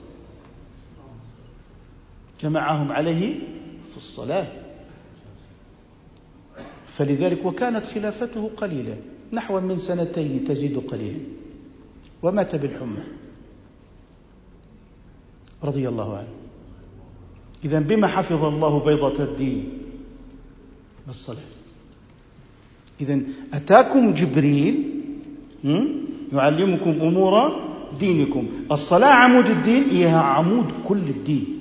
[2.41, 3.39] جمعهم عليه
[3.91, 4.48] في الصلاة.
[6.88, 8.98] فلذلك وكانت خلافته قليلة.
[9.34, 11.19] نحو من سنتين تزيد قليلا.
[12.24, 13.04] ومات بالحمى.
[15.63, 16.34] رضي الله عنه.
[17.65, 19.78] اذا بما حفظ الله بيضة الدين
[21.08, 21.52] بالصلاة.
[23.02, 23.21] اذا
[23.54, 25.02] أتاكم جبريل
[26.34, 27.62] يعلمكم أمور
[28.00, 28.48] دينكم.
[28.71, 31.55] الصلاة عمود الدين هي عمود كل الدين.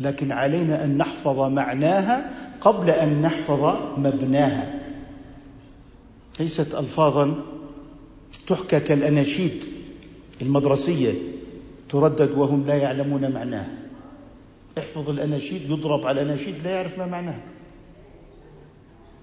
[0.00, 2.30] لكن علينا أن نحفظ معناها
[2.60, 4.80] قبل أن نحفظ مبناها.
[6.40, 7.34] ليست الفاظا
[8.46, 9.64] تحكى كالأناشيد
[10.42, 11.14] المدرسية
[11.88, 13.68] تردد وهم لا يعلمون معناها.
[14.78, 17.40] احفظ الأناشيد يضرب على الأناشيد لا يعرف ما معناها.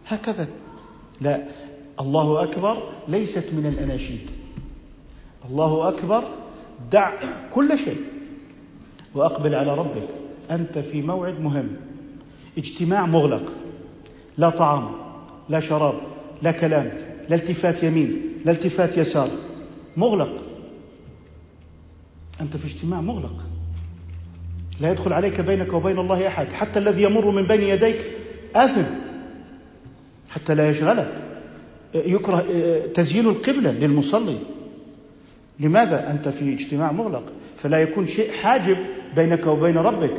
[0.08, 0.48] هكذا.
[1.22, 1.44] لا
[2.00, 4.32] الله أكبر ليست من الأناشيد.
[5.50, 6.24] الله أكبر
[6.92, 7.14] دع
[7.54, 8.02] كل شيء
[9.16, 10.25] وأقبل على ربك.
[10.52, 11.68] أنت في موعد مهم.
[12.58, 13.52] اجتماع مغلق.
[14.38, 14.92] لا طعام
[15.50, 15.96] لا شراب
[16.42, 16.92] لا كلام
[17.30, 19.30] لا التفات يمين لا التفات يسار.
[19.98, 20.32] مغلق.
[22.42, 23.36] أنت في اجتماع مغلق.
[24.82, 26.54] لا يدخل عليك بينك وبين الله أحد.
[26.54, 28.12] حتى الذي يمر من بين يديك
[28.56, 28.84] آثم.
[30.30, 31.22] حتى لا يشغلك.
[31.96, 32.46] يكره
[32.94, 34.38] تزيين القبلة للمصلي.
[35.60, 37.24] لماذا أنت في اجتماع مغلق؟
[37.58, 38.78] فلا يكون شيء حاجب
[39.16, 40.14] بينك وبين ربك.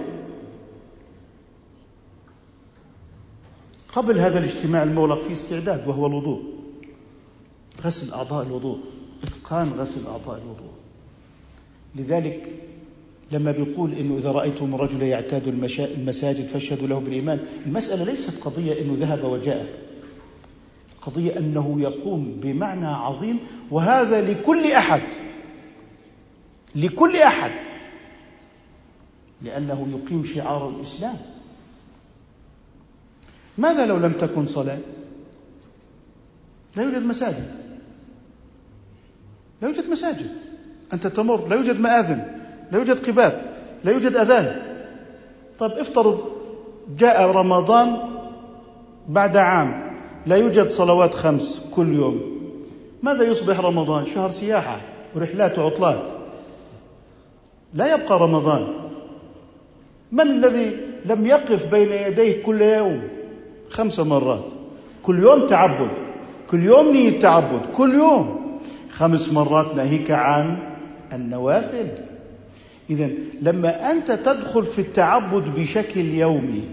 [3.97, 6.43] قبل هذا الاجتماع المغلق في استعداد وهو الوضوء
[7.85, 8.79] غسل أعضاء الوضوء
[9.25, 10.73] إتقان غسل أعضاء الوضوء
[11.97, 12.53] لذلك
[13.33, 15.49] لما بيقول إنه إذا رأيتم الرجل يعتاد
[15.99, 19.67] المساجد فاشهدوا له بالإيمان، المسألة ليست قضية إنه ذهب وجاء.
[21.03, 23.39] قضية أنه يقوم بمعنى عظيم
[23.71, 25.03] وهذا لكل أحد.
[26.75, 27.51] لكل أحد.
[29.43, 31.17] لأنه يقيم شعار الإسلام.
[33.59, 34.79] ماذا لو لم تكن صلاة؟
[36.77, 37.55] لا يوجد مساجد.
[39.63, 40.31] لا يوجد مساجد.
[40.93, 42.25] أنت تمر لا يوجد مآذن
[42.73, 43.43] لا يوجد قباب
[43.85, 44.63] لا يوجد أذان
[45.59, 46.25] طيب افترض
[46.99, 47.97] جاء رمضان
[49.09, 52.21] بعد عام لا يوجد صلوات خمس كل يوم
[53.03, 54.81] ماذا يصبح رمضان شهر سياحة
[55.15, 56.03] ورحلات وعطلات
[57.75, 58.67] لا يبقى رمضان
[60.13, 63.09] من الذي لم يقف بين يديه كل يوم
[63.71, 64.45] خمس مرات.
[65.03, 65.91] كل يوم تعبد.
[66.51, 67.61] كل يوم نية تعبد.
[67.73, 68.59] كل يوم.
[68.91, 70.59] خمس مرات ناهيك عن
[71.13, 71.89] النوافل.
[72.91, 73.11] إذا
[73.43, 76.65] لما أنت تدخل في التعبد بشكل يومي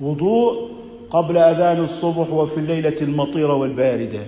[0.00, 0.70] وضوء
[1.10, 4.26] قبل أذان الصبح وفي الليلة المطيرة والباردة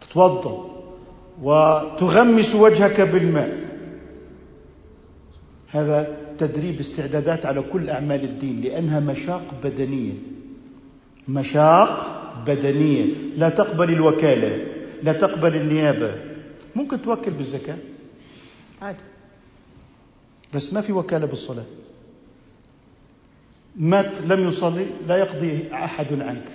[0.00, 0.66] تتوضأ
[1.42, 3.70] وتغمس وجهك بالماء.
[5.68, 10.12] هذا تدريب استعدادات على كل أعمال الدين لأنها مشاق بدنية.
[11.28, 13.14] مشاق بدنية.
[13.36, 14.66] لا تقبل الوكالة
[15.02, 16.14] لا تقبل النيابة.
[16.76, 17.76] ممكن توكل بالزكاة؟
[18.82, 19.04] عادي.
[20.54, 21.64] بس ما في وكالة بالصلاة.
[23.76, 26.48] مات لم يصلي لا يقضي أحد عنك.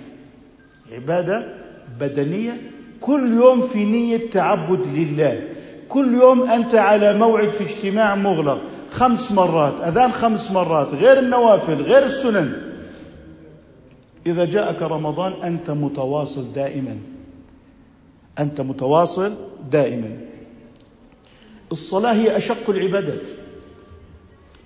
[0.92, 1.54] عبادة
[2.00, 2.70] بدنية.
[3.00, 5.48] كل يوم في نية تعبد لله.
[5.88, 8.75] كل يوم أنت على موعد في اجتماع مغلق.
[8.90, 12.52] خمس مرات أذان خمس مرات غير النوافل غير السنن.
[14.26, 16.96] إذا جاءك رمضان أنت متواصل دائما.
[18.38, 19.34] أنت متواصل
[19.70, 20.16] دائما.
[21.72, 23.22] الصلاة هي أشق العبادات.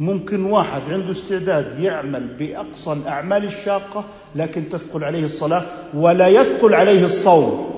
[0.00, 4.04] ممكن واحد عنده استعداد يعمل بأقصى الأعمال الشاقة
[4.36, 7.70] لكن تثقل عليه الصلاة ولا يثقل عليه الصوم.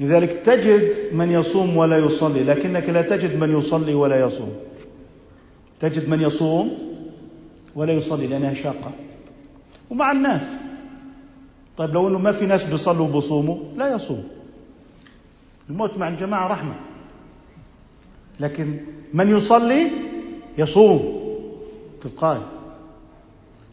[0.00, 4.52] لذلك تجد من يصوم ولا يصلي لكنك لا تجد من يصلي ولا يصوم.
[5.80, 6.78] تجد من يصوم
[7.74, 8.92] ولا يصلي لأنها شاقة.
[9.90, 10.42] ومع الناس.
[11.76, 14.24] طيب لو أنه ما في ناس بيصلوا وبصوموا لا يصوم.
[15.70, 16.74] الموت مع الجماعة رحمة.
[18.40, 18.80] لكن
[19.14, 19.90] من يصلي
[20.58, 21.20] يصوم
[22.02, 22.42] تلقائي.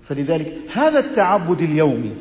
[0.03, 2.11] فلذلك هذا التعبد اليومي.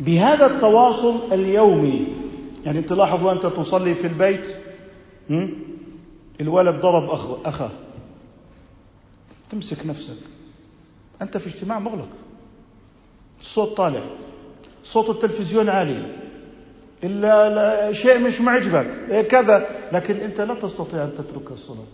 [0.00, 2.06] بهذا التواصل اليومي.
[2.64, 4.48] يعني تلاحظ وانت تصلي في البيت
[6.40, 7.70] الولد ضرب أخ أخاه.
[9.50, 10.18] تمسك نفسك.
[11.22, 12.08] أنت في اجتماع مغلق.
[13.40, 14.02] الصوت طالع.
[14.84, 16.16] صوت التلفزيون عالي.
[17.04, 18.90] إلا شيء مش معجبك.
[19.10, 19.66] إيه كذا.
[19.92, 21.86] لكن أنت لا تستطيع أن تترك الصلاة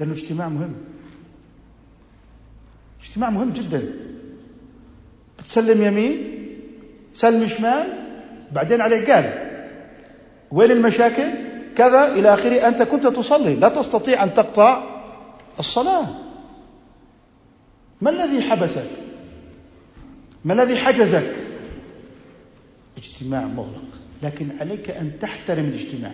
[0.00, 0.74] لأنه اجتماع مهم.
[3.02, 3.94] اجتماع مهم جدا.
[5.38, 6.32] بتسلم يمين
[7.12, 7.92] سلم شمال
[8.52, 9.46] بعدين عليك قال.
[10.50, 11.45] وين المشاكل؟
[11.76, 12.68] كذا إلى آخره.
[12.68, 13.54] أنت كنت تصلي.
[13.54, 14.82] لا تستطيع أن تقطع
[15.58, 16.06] الصلاة.
[18.00, 18.90] ما الذي حبسك؟
[20.44, 21.34] ما الذي حجزك؟
[22.96, 23.84] اجتماع مغلق.
[24.22, 26.12] لكن عليك أن تحترم الاجتماع.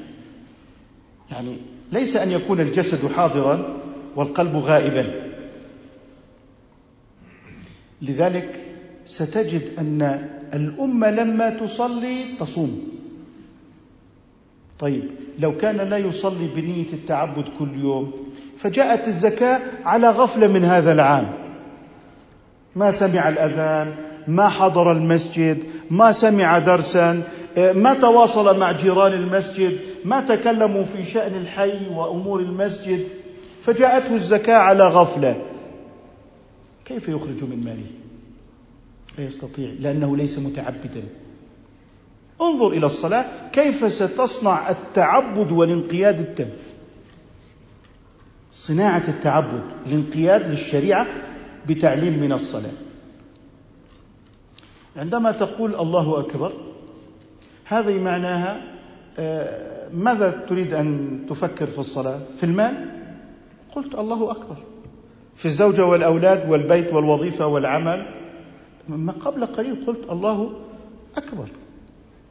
[1.30, 1.56] يعني
[1.92, 3.80] ليس أن يكون الجسد حاضرا
[4.16, 5.32] والقلب غائبا.
[8.02, 8.66] لذلك
[9.06, 12.88] ستجد أن الأمة لما تصلي تصوم.
[14.78, 18.12] طيب لو كان لا يصلي بنية التعبد كل يوم
[18.58, 21.32] فجاءت الزكاة على غفلة من هذا العام.
[22.76, 23.94] ما سمع الأذان
[24.28, 27.22] ما حضر المسجد ما سمع درسا
[27.56, 33.06] ما تواصل مع جيران المسجد ما تكلموا في شأن الحي وأمور المسجد.
[33.62, 35.36] فجاءته الزكاة على غفلة.
[36.84, 37.86] كيف يخرج من ماله؟
[39.18, 41.02] لا يستطيع لأنه ليس متعبدا.
[42.42, 46.50] انظر إلى الصلاة كيف ستصنع التعبد والانقياد التام.
[48.52, 51.06] صناعة التعبد الانقياد للشريعة
[51.68, 52.72] بتعليم من الصلاة.
[54.96, 56.52] عندما تقول الله أكبر
[57.64, 58.62] هذه معناها
[59.18, 62.90] آه، ماذا تريد أن تفكر في الصلاة؟ في المال؟
[63.74, 64.56] قلت الله أكبر.
[65.36, 68.06] في الزوجة والأولاد والبيت والوظيفة والعمل.
[68.88, 70.52] ما قبل قليل قلت الله
[71.16, 71.46] أكبر.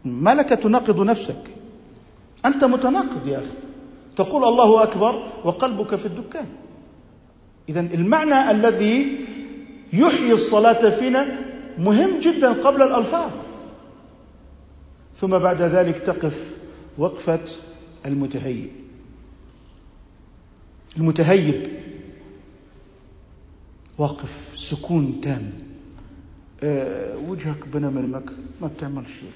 [0.05, 1.43] ما تناقض نفسك.
[2.45, 3.57] أنت متناقض يا أخي.
[4.15, 6.47] تقول الله أكبر وقلبك في الدكان.
[7.69, 9.25] إذا المعنى الذي
[9.93, 11.39] يحيي الصلاة فينا
[11.77, 13.31] مهم جدا قبل الألفاظ.
[15.15, 16.55] ثم بعد ذلك تقف
[16.97, 17.45] وقفة
[18.05, 18.69] المتهيب
[20.97, 21.67] المتهيب
[23.97, 25.53] واقف سكون تام.
[26.63, 28.23] أه وجهك بنمرمك
[28.61, 29.31] ما بتعمل شيء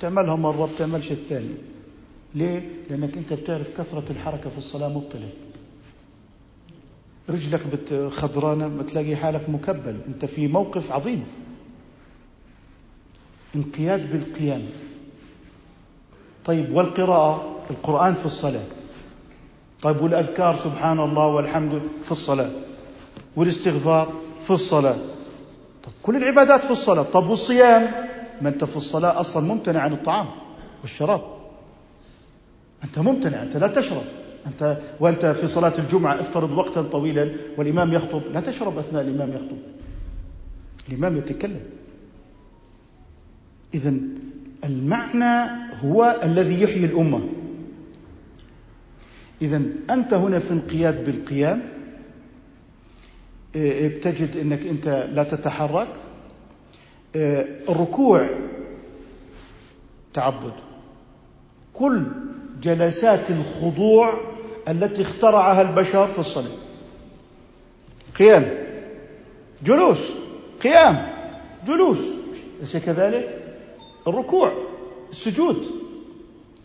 [0.00, 1.54] تعملها مرة بتعملش الثانية
[2.34, 5.28] ليه؟ لأنك أنت بتعرف كثرة الحركة في الصلاة مبطلة.
[7.28, 7.60] رجلك
[8.10, 9.96] خضرانة ما تلاقي حالك مكبل.
[10.08, 11.24] أنت في موقف عظيم.
[13.56, 14.62] انقياد بالقيام.
[16.44, 18.64] طيب والقراءة؟ القرآن في الصلاة.
[19.82, 22.50] طيب والأذكار؟ سبحان الله والحمد في الصلاة.
[23.36, 24.98] والاستغفار؟ في الصلاة.
[25.84, 27.02] طب كل العبادات في الصلاة.
[27.02, 28.08] طب والصيام؟
[28.42, 30.26] ما أنت في الصلاة أصلا ممتنع عن الطعام
[30.82, 31.22] والشراب.
[32.84, 34.04] أنت ممتنع أنت لا تشرب.
[34.46, 39.58] أنت وأنت في صلاة الجمعة افترض وقتا طويلا والإمام يخطب لا تشرب أثناء الإمام يخطب.
[40.88, 41.60] الإمام يتكلم.
[43.74, 43.94] إذا
[44.64, 45.50] المعنى
[45.84, 47.28] هو الذي يحيي الأمة.
[49.42, 51.62] إذا أنت هنا في انقياد بالقيام
[53.56, 55.88] بتجد أنك أنت لا تتحرك.
[57.16, 58.28] الركوع
[60.14, 60.52] تعبد.
[61.74, 62.02] كل
[62.62, 64.20] جلسات الخضوع
[64.68, 66.50] التي اخترعها البشر في الصلاة
[68.18, 68.54] قيام.
[69.64, 69.98] جلوس.
[70.62, 71.08] قيام.
[71.66, 72.08] جلوس.
[72.58, 73.56] أليس كذلك؟
[74.06, 74.52] الركوع
[75.10, 75.66] السجود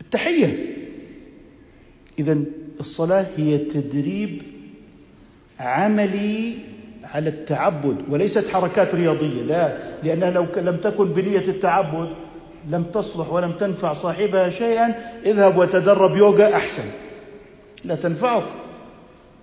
[0.02, 0.78] التحية.
[2.20, 2.38] إذا
[2.80, 4.44] الصلاة هي تدريب
[5.60, 6.58] عملي
[7.04, 12.10] على التعبد وليست حركات رياضية لا لأنها لو لم تكن بنية التعبد
[12.70, 16.84] لم تصلح ولم تنفع صاحبها شيئا اذهب وتدرب يوغا أحسن.
[17.86, 18.44] لا تنفعك.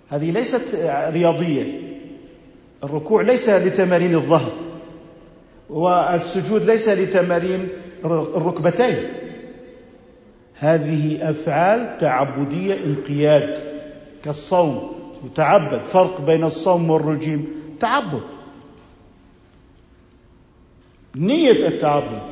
[0.09, 0.63] هذه ليست
[1.13, 1.81] رياضية.
[2.85, 4.53] الركوع ليس لتمارين الظهر
[5.71, 7.69] والسجود ليس لتمارين
[8.05, 8.97] الركبتين.
[10.55, 13.59] هذه أفعال تعبدية انقياد
[14.25, 15.00] كالصوم.
[15.25, 17.47] يتعبد فرق بين الصوم والرجيم.
[17.81, 18.23] تعبد.
[21.17, 22.23] نية التعبد.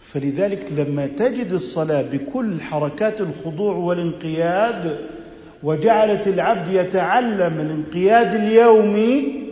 [0.00, 5.08] فلذلك لما تجد الصلاة بكل حركات الخضوع والانقياد
[5.62, 9.42] وجعلت العبد يتعلم الانقياد اليومي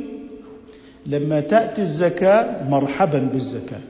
[1.06, 3.80] لما تأتي الزكاة مرحبا بالزكاة.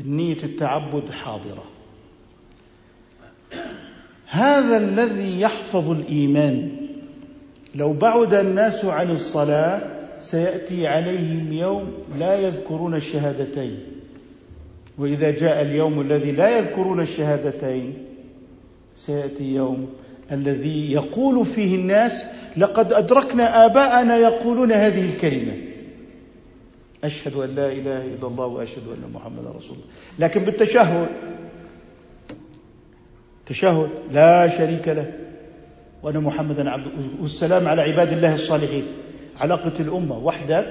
[0.00, 1.64] النية التعبد حاضرة.
[4.34, 6.70] هذا الذي يحفظ الإيمان.
[7.74, 9.80] لو بعد الناس عن الصلاة
[10.18, 13.78] سيأتي عليهم يوم لا يذكرون الشهادتين.
[14.98, 17.94] وإذا جاء اليوم الذي لا يذكرون الشهادتين
[18.96, 19.88] سيأتي يوم
[20.32, 22.24] الذي يقول فيه الناس
[22.56, 25.52] لقد أدركنا آباءنا يقولون هذه الكلمة.
[27.04, 29.86] أشهد أن لا إله إلا الله وأشهد أن محمدا رسول الله.
[30.18, 31.08] لكن بالتشهد
[33.46, 35.12] تشهد لا شريك له.
[36.02, 36.90] وأن محمدا عبده
[37.22, 38.86] والسلام على عباد الله الصالحين.
[39.36, 40.70] علاقة الأمة وحدة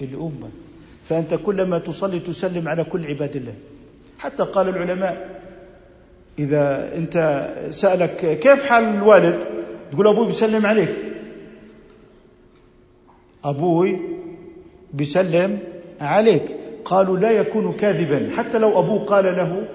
[0.00, 0.48] الأمة.
[1.08, 3.54] فأنت كلما تصلي تسلم على كل عباد الله.
[4.18, 5.40] حتى قال العلماء
[6.38, 7.16] إذا أنت
[7.70, 9.38] سألك كيف حال الوالد؟
[9.92, 10.94] تقول أبوي بيسلم عليك.
[13.44, 13.98] أبوي
[14.92, 15.58] بيسلم
[16.00, 16.42] عليك.
[16.84, 18.30] قالوا لا يكون كاذبا.
[18.36, 19.68] حتى لو أبوه قال له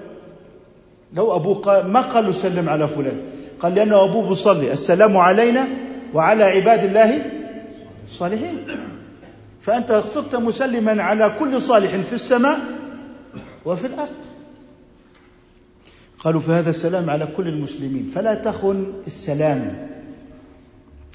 [1.12, 3.20] لو أبوه قال ما قال له سلم على فلان.
[3.60, 5.68] قال لأنه أبوه بيصلي السلام علينا
[6.14, 7.30] وعلى عباد الله
[8.04, 8.58] الصالحين
[9.60, 12.58] فأنت صرت مسلما على كل صالح في السماء
[13.64, 14.26] وفي الأرض.
[16.18, 18.04] قالوا فهذا السلام على كل المسلمين.
[18.14, 19.88] فلا تخن السلام.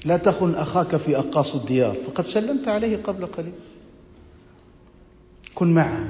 [0.04, 1.94] لا تخن أخاك في أقاصي الديار.
[2.06, 3.52] فقد سلمت عليه قبل قليل.
[5.54, 6.08] كن معه.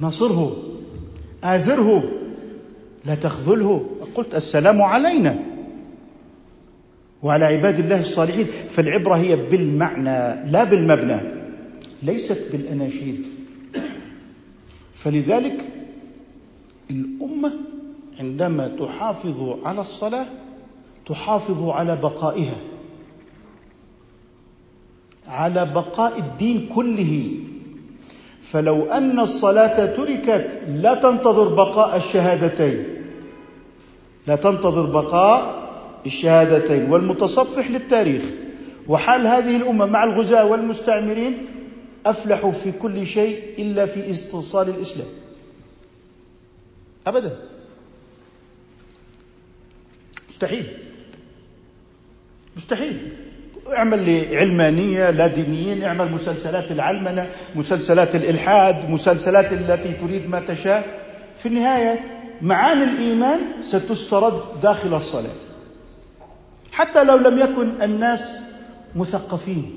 [0.00, 0.56] ناصره.
[1.44, 2.02] آزره.
[3.06, 3.86] لا تخذله.
[4.14, 5.38] قلت السلام علينا.
[7.22, 8.46] وعلى عباد الله الصالحين.
[8.68, 11.20] فالعبرة هي بالمعنى لا بالمبنى.
[12.02, 13.26] ليست بالأناشيد.
[14.94, 15.64] فلذلك
[16.90, 17.52] الأمة
[18.20, 20.26] عندما تحافظ على الصلاة
[21.06, 22.60] تحافظ على بقائها.
[25.26, 27.30] على بقاء الدين كله.
[28.42, 32.95] فلو أن الصلاة تركت لا تنتظر بقاء الشهادتين.
[34.26, 35.66] لا تنتظر بقاء
[36.06, 38.22] الشهادتين والمتصفح للتاريخ.
[38.88, 41.46] وحال هذه الأمة مع الغزاة والمستعمرين
[42.06, 45.08] افلحوا في كل شيء إلا في استئصال الإسلام.
[47.06, 47.36] ابدا.
[50.28, 50.66] مستحيل.
[52.56, 53.12] مستحيل.
[53.76, 61.06] اعمل لعلمانية لا دينيين اعمل مسلسلات العلمنة مسلسلات الإلحاد مسلسلات التي تريد ما تشاء.
[61.38, 65.34] في النهاية معاني الإيمان ستسترد داخل الصلاة.
[66.72, 68.36] حتى لو لم يكن الناس
[68.96, 69.74] مثقفين.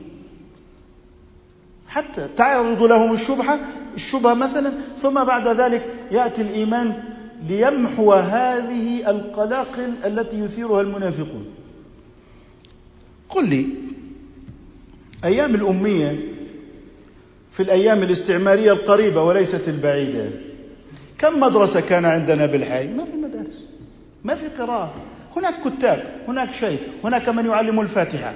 [1.87, 3.59] حتى تعرض لهم الشبهة
[3.95, 7.03] الشبهة مثلا ثم بعد ذلك يأتي الإيمان
[7.47, 11.45] ليمحو هذه القلاقل التي يثيرها المنافقون.
[13.29, 13.67] قل لي
[15.23, 16.19] أيام الأمية
[17.51, 20.48] في الأيام الاستعمارية القريبة وليست البعيدة
[21.19, 23.59] كم مدرسة كان عندنا بالحي؟ ما في مدارس.
[24.23, 24.93] ما في قراءة.
[25.37, 28.33] هناك كتاب هناك شيخ هناك من يعلم الفاتحة.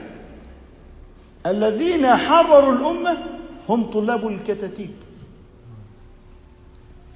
[1.46, 3.18] الذين حرروا الأمة
[3.70, 4.92] هم طلاب الكتاتيب.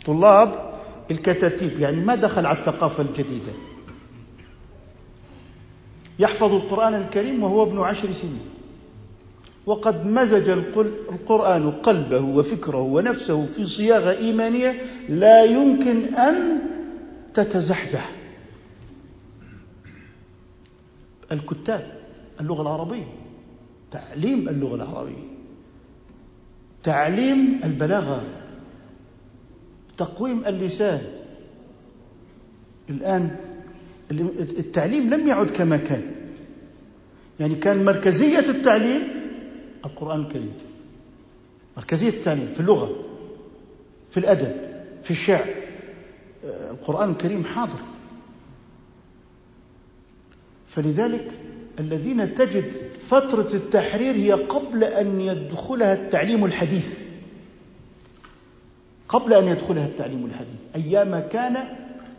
[0.05, 0.74] طلاب
[1.11, 3.51] الكتاتيب يعني ما دخل على الثقافة الجديدة.
[6.20, 8.56] يحفظ القرآن الكريم وهو ابن عشر سنين.
[9.68, 16.59] وقد مزج القرآن قلبه وفكره ونفسه في صياغة إيمانية لا يمكن أن
[17.34, 18.09] تتزحزح.
[21.32, 21.91] الكتاب
[22.41, 23.03] اللغة العربية
[23.91, 25.28] تعليم اللغة العربية
[26.84, 28.24] تعليم البلاغة
[29.97, 31.01] تقويم اللسان.
[32.89, 33.36] الآن
[34.59, 36.11] التعليم لم يعد كما كان.
[37.39, 39.16] يعني كان مركزية التعليم
[39.86, 40.53] القرآن الكريم.
[41.78, 42.95] مركزية التعليم في اللغة
[44.11, 44.55] في الأدب
[45.03, 45.45] في الشعر.
[46.43, 47.80] القرآن الكريم حاضر.
[50.67, 51.32] فلذلك
[51.80, 52.71] الذين تجد
[53.07, 57.07] فترة التحرير هي قبل أن يدخلها التعليم الحديث.
[59.09, 60.59] قبل أن يدخلها التعليم الحديث.
[60.75, 61.57] أيام كان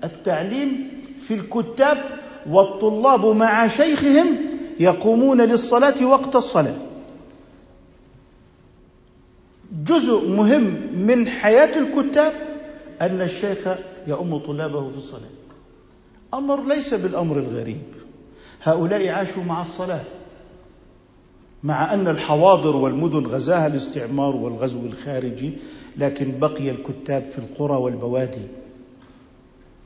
[0.05, 0.91] التعليم
[1.21, 2.05] في الكتاب
[2.47, 4.27] والطلاب مع شيخهم
[4.81, 6.88] يقومون للصلاة وقت الصلاة.
[9.73, 12.33] جزء مهم من حياة الكتاب
[13.01, 13.69] أن الشيخ
[14.07, 15.31] يؤم طلابه في الصلاة.
[16.35, 17.83] أمر ليس بالأمر الغريب.
[18.63, 20.05] هؤلاء عاشوا مع الصلاة
[21.63, 25.53] مع أن الحواضر والمدن غزاها الاستعمار والغزو الخارجي
[25.97, 28.47] لكن بقي الكتاب في القرى والبوادي.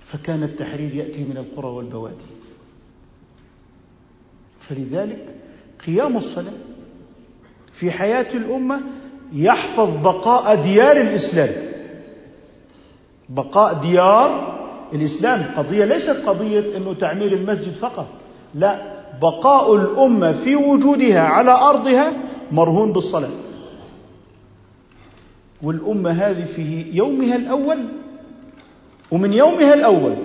[0.01, 2.25] فكان التحرير يأتي من القرى والبوادي.
[4.61, 5.35] فلذلك
[5.87, 6.53] قيام الصلاة
[7.73, 8.81] في حياة الأمة
[9.35, 11.55] يحفظ بقاء ديار الإسلام.
[13.29, 14.59] بقاء ديار
[14.93, 15.55] الإسلام.
[15.57, 18.07] قضية ليست قضية أنه تعمير المسجد فقط.
[18.55, 22.13] لا بقاء الأمة في وجودها على أرضها
[22.53, 23.31] مرهون بالصلاة.
[25.63, 27.79] والأمة هذه في يومها الأول
[29.11, 30.17] ومن يومها الأول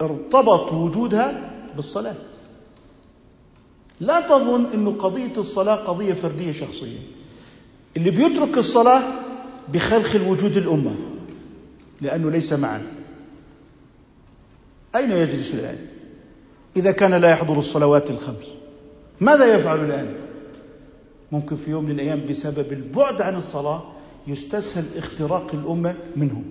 [0.00, 2.14] ارتبط وجودها بالصلاة.
[4.00, 6.98] لا تظن أن قضية الصلاة قضية فردية شخصية.
[7.96, 9.02] اللي بيترك الصلاة
[9.72, 10.94] بخلخل وجود الأمة
[12.00, 12.82] لأنه ليس معا.
[14.96, 15.78] أين يجلس الآن؟
[16.76, 18.46] إذا كان لا يحضر الصلوات الخمس
[19.20, 20.14] ماذا يفعل الآن؟
[21.32, 23.82] ممكن في يوم من الأيام بسبب البعد عن الصلاة
[24.26, 26.42] يستسهل اختراق الأمة منه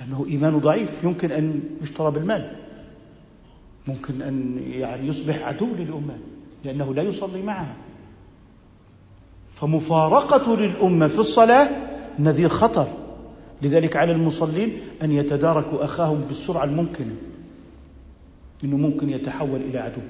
[0.00, 2.56] لأنه إيمانه ضعيف يمكن أن يشترى بالمال
[3.86, 6.18] ممكن أن يعني يصبح عدو للأمة
[6.64, 7.76] لأنه لا يصلي معها.
[9.60, 11.68] فمفارقة للأمة في الصلاة
[12.18, 12.88] نذير خطر.
[13.62, 17.16] لذلك على المصلين أن يتداركوا أخاهم بالسرعة الممكنة.
[18.64, 20.00] إنه ممكن يتحول إلى عدو.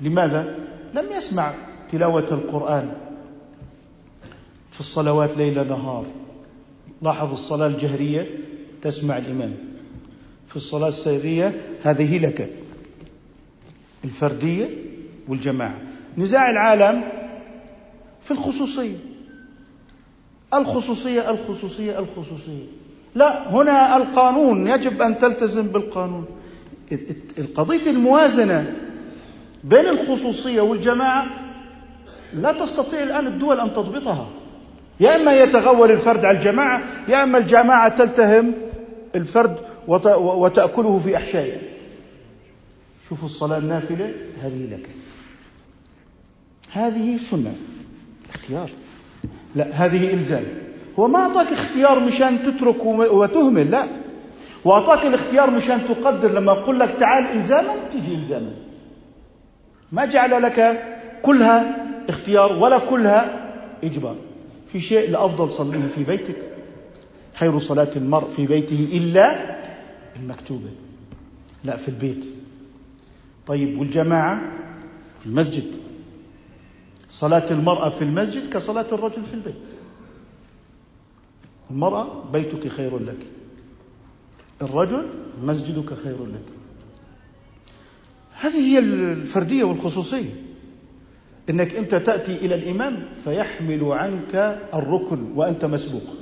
[0.00, 0.54] لماذا؟
[0.94, 1.54] لم يسمع
[1.92, 2.94] تلاوة القرآن
[4.70, 6.06] في الصلوات ليل نهار.
[7.02, 8.26] لاحظ الصلاة الجهرية
[8.82, 9.54] تسمع الإمام.
[10.48, 12.50] في الصلاة السرية هذه لك.
[14.04, 14.68] الفردية
[15.28, 15.80] والجماعة.
[16.18, 17.17] نزاع العالم
[18.28, 18.96] في الخصوصية.
[20.54, 22.66] الخصوصية الخصوصية الخصوصية.
[23.14, 26.24] لا هنا القانون يجب أن تلتزم بالقانون.
[27.38, 28.76] القضية الموازنة
[29.64, 31.26] بين الخصوصية والجماعة
[32.34, 34.28] لا تستطيع الآن الدول أن تضبطها.
[35.00, 38.52] يا إما يتغول الفرد على الجماعة يا إما الجماعة تلتهم
[39.14, 39.60] الفرد
[40.18, 41.58] وتأكله في أحشائه.
[43.08, 44.88] شوفوا الصلاة النافلة هذه لك.
[46.72, 47.54] هذه سنة.
[48.48, 48.70] اختيار.
[49.54, 50.44] لا هذه إلزام.
[50.98, 53.86] هو ما أعطاك اختيار مشان تترك وتهمل لا.
[54.64, 56.32] وأعطاك الاختيار مشان تقدر.
[56.32, 58.52] لما أقول لك تعال إلزاما تيجي إلزاما.
[59.92, 60.82] ما جعل لك
[61.22, 63.50] كلها اختيار ولا كلها
[63.84, 64.16] إجبار.
[64.72, 66.36] في شيء الافضل صليه في بيتك.
[67.34, 69.56] خير صلاة المرء في بيته إلا
[70.16, 70.70] المكتوبة.
[71.64, 72.24] لا في البيت.
[73.46, 74.40] طيب والجماعة
[75.20, 75.87] في المسجد.
[77.08, 79.54] صلاة المرأة في المسجد كصلاة الرجل في البيت.
[81.70, 83.18] المرأة بيتك خير لك.
[84.62, 85.06] الرجل
[85.42, 86.44] مسجدك خير لك.
[88.32, 90.42] هذه هي الفردية والخصوصية.
[91.50, 94.34] إنك أنت تأتي إلى الإمام فيحمل عنك
[94.74, 96.14] الركن وأنت مسبوق.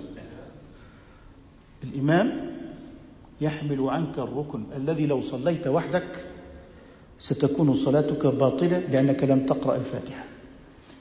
[1.85, 2.57] الإمام
[3.41, 6.27] يحمل عنك الركن الذي لو صليت وحدك
[7.19, 10.25] ستكون صلاتك باطلة لأنك لم تقرأ الفاتحة.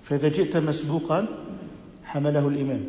[0.06, 1.28] فإذا جئت مسبوقا
[2.03, 2.84] حمله الإمام.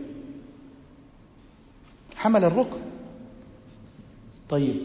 [2.16, 2.78] حمل الركن.
[4.48, 4.76] طيب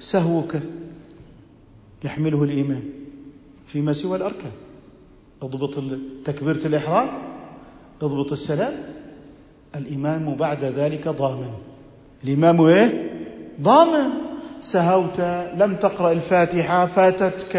[0.00, 0.56] سهوك
[2.04, 2.82] يحمله الإمام
[3.66, 4.52] فيما سوى الأركان.
[5.42, 5.82] اضبط
[6.24, 7.08] تكبيرة الإحرام
[8.02, 8.74] اضبط السلام.
[9.76, 11.52] الإمام بعد ذلك ضامن.
[12.24, 13.10] الإمام إيه؟
[13.62, 14.10] ضامن.
[14.62, 15.20] سهوت
[15.58, 17.56] لم تقرأ الفاتحة فاتتك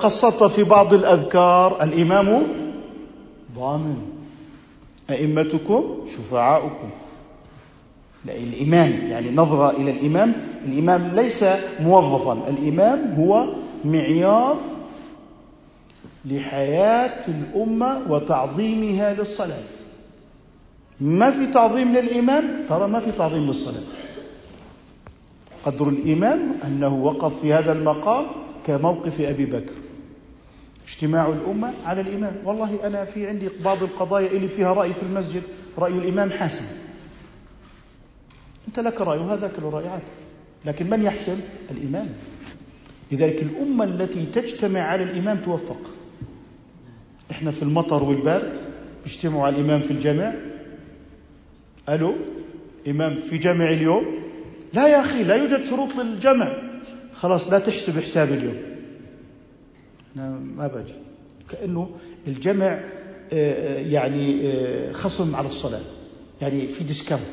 [0.00, 1.82] قصدت في بعض الأذكار.
[1.82, 2.42] الإمام
[3.58, 3.96] ضامن
[5.10, 6.90] أئمتكم شفعاؤكم.
[8.28, 10.32] الإمام يعني نظرة إلى الإمام.
[10.66, 11.44] الإمام ليس
[11.80, 13.54] موظفا الإمام هو
[13.84, 14.58] معيار
[16.24, 19.62] لحياة الأمة وتعظيمها للصلاة.
[21.00, 23.82] ما في تعظيم للإمام؟ ترى ما في تعظيم للصلاة.
[25.64, 28.26] قدر الإمام أنه وقف في هذا المقام
[28.66, 29.87] كموقف أبي بكر.
[30.88, 32.32] اجتماع الأمة على الإمام.
[32.44, 35.42] والله أنا في عندي بعض القضايا اللي فيها رأي في المسجد
[35.78, 36.64] رأي الإمام حاسم.
[38.68, 39.84] أنت لك رأي وهذاك له رأي
[40.64, 42.08] لكن من يحسم الإمام.
[43.12, 45.80] لذلك الأمة التي تجتمع على الإمام توفق.
[47.30, 48.58] إحنا في المطر والبرد
[49.04, 50.34] بيجتمعوا على الإمام في الجامع.
[51.88, 52.14] ألو؟
[52.88, 54.04] إمام في جامع اليوم؟
[54.72, 56.52] لا يا أخي لا يوجد شروط للجمع
[57.14, 58.77] خلاص لا تحسب حساب اليوم.
[60.16, 60.94] أنا ما بجي.
[61.50, 61.90] كأنه
[62.26, 62.78] الجمع آه،
[63.32, 65.80] آه، يعني آه، خصم على الصلاة
[66.40, 67.24] يعني في ديسكاونت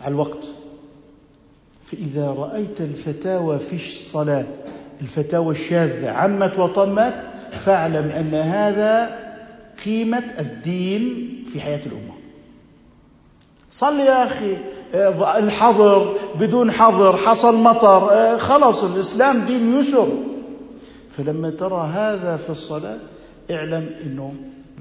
[0.00, 0.44] على الوقت.
[1.84, 4.46] فإذا رأيت الفتاوى في الصلاة
[5.00, 9.18] الفتاوى الشاذة عمت وطمت فاعلم أن هذا
[9.84, 12.14] قيمة الدين في حياة الأمة.
[13.70, 14.56] صل يا أخي
[15.38, 20.08] الحظر بدون حظر حصل مطر خلص الإسلام دين يسر.
[21.10, 22.98] فلما ترى هذا في الصلاة
[23.50, 24.34] اعلم أنه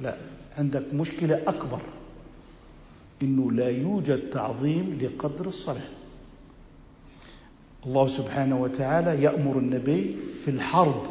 [0.03, 0.15] لا
[0.57, 1.79] عندك مشكلة أكبر
[3.21, 5.89] أنه لا يوجد تعظيم لقدر الصلاة.
[7.85, 11.03] الله سبحانه وتعالى يأمر النبي في الحرب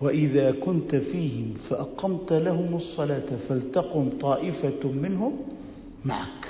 [0.00, 5.36] وإذا كنت فيهم فأقمت لهم الصلاة فلتقم طائفة منهم
[6.04, 6.48] معك.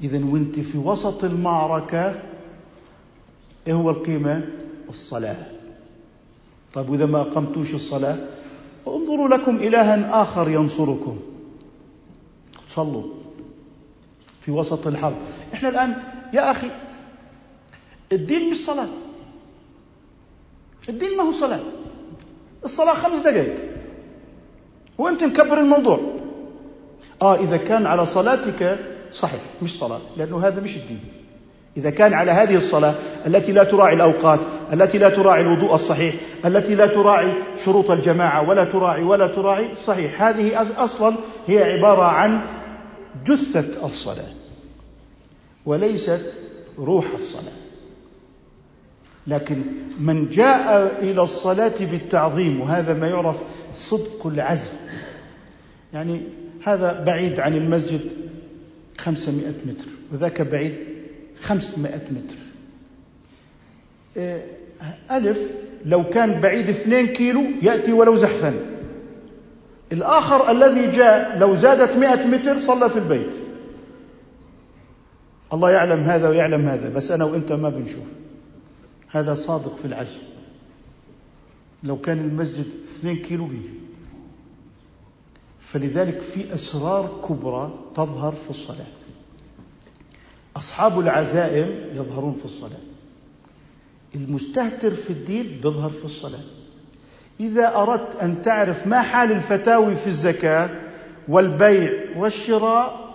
[0.00, 2.22] اذا وأنت في وسط المعركة
[3.66, 4.48] إيه هو القيمة؟
[4.88, 5.51] الصلاة.
[6.74, 8.16] طيب وإذا ما أقمتوش الصلاة
[8.86, 11.18] انظروا لكم إلها آخر ينصركم.
[12.68, 13.02] صلوا
[14.40, 15.16] في وسط الحرب.
[15.54, 16.02] إحنا الآن
[16.34, 16.70] يا أخي
[18.12, 18.88] الدين مش صلاة.
[20.88, 21.60] الدين ما هو صلاة.
[22.64, 23.56] الصلاة خمس دقائق.
[24.98, 26.00] وأنت مكبر الموضوع.
[27.22, 28.78] آه إذا كان على صلاتك
[29.12, 31.00] صحيح مش صلاة لأنه هذا مش الدين.
[31.76, 32.94] إذا كان على هذه الصلاة
[33.26, 34.40] التي لا تراعي الأوقات
[34.72, 36.14] التي لا تراعي الوضوء الصحيح
[36.44, 37.32] التي لا تراعي
[37.64, 40.22] شروط الجماعة ولا تراعي ولا تراعي صحيح.
[40.22, 41.14] هذه أصلا
[41.46, 42.40] هي عبارة عن
[43.26, 44.32] جثة الصلاة
[45.66, 46.32] وليست
[46.78, 47.62] روح الصلاة.
[49.26, 49.62] لكن
[49.98, 53.36] من جاء إلى الصلاة بالتعظيم وهذا ما يعرف
[53.72, 54.72] صدق العزم.
[55.94, 56.20] يعني
[56.64, 58.00] هذا بعيد عن المسجد
[58.98, 60.91] خمسمائة متر وذاك بعيد
[61.42, 62.36] خمسمائة متر.
[64.16, 64.46] إيه،
[65.10, 65.38] ألف
[65.84, 68.54] لو كان بعيد اثنين كيلو يأتي ولو زحفا.
[69.92, 73.34] الآخر الذي جاء لو زادت مئة متر صلى في البيت.
[75.52, 78.04] الله يعلم هذا ويعلم هذا بس أنا وإنت ما بنشوف.
[79.08, 80.22] هذا صادق في العجل.
[81.84, 83.70] لو كان المسجد اثنين كيلو بيجي.
[85.60, 88.86] فلذلك في أسرار كبرى تظهر في الصلاة.
[90.56, 92.80] أصحاب العزائم يظهرون في الصلاة.
[94.14, 96.44] المستهتر في الدين بيظهر في الصلاة.
[97.40, 100.70] إذا أردت أن تعرف ما حال الفتاوي في الزكاة
[101.28, 103.12] والبيع والشراء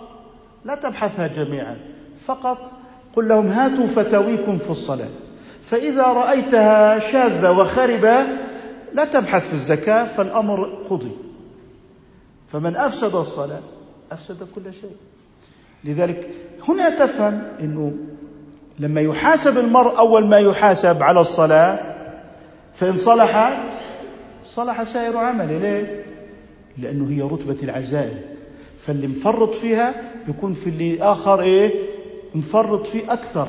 [0.64, 1.78] لا تبحثها جميعا.
[2.18, 2.72] فقط
[3.16, 5.10] قل لهم هاتوا فتاويكم في الصلاة.
[5.62, 8.16] فإذا رأيتها شاذة وخربة
[8.94, 11.12] لا تبحث في الزكاة فالأمر قضي.
[12.48, 13.62] فمن أفسد الصلاة
[14.12, 14.96] أفسد كل شيء.
[15.84, 16.30] لذلك
[16.68, 17.94] هنا تفهم أنه
[18.78, 21.94] لما يحاسب المرء أول ما يحاسب على الصلاة
[22.74, 23.56] فإن صلحت
[24.44, 25.58] صلح سائر عمله.
[25.58, 26.04] ليه؟
[26.78, 28.20] لأنه هي رتبة العزائم.
[28.78, 29.94] فاللي مفرط فيها
[30.28, 31.72] يكون في اللي آخر إيه؟
[32.34, 33.48] مفرط فيه أكثر.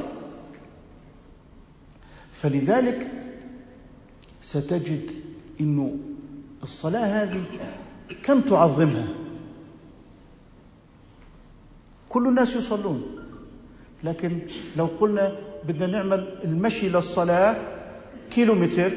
[2.34, 3.08] فلذلك
[4.42, 5.12] ستجد
[5.62, 5.98] أنه
[6.64, 7.44] الصلاة هذه
[8.24, 9.08] كم تعظمها؟
[12.10, 13.02] كل الناس يصلون.
[14.04, 14.40] لكن
[14.78, 15.36] لو قلنا
[15.68, 17.56] بدنا نعمل المشي للصلاة
[18.32, 18.92] كيلومتر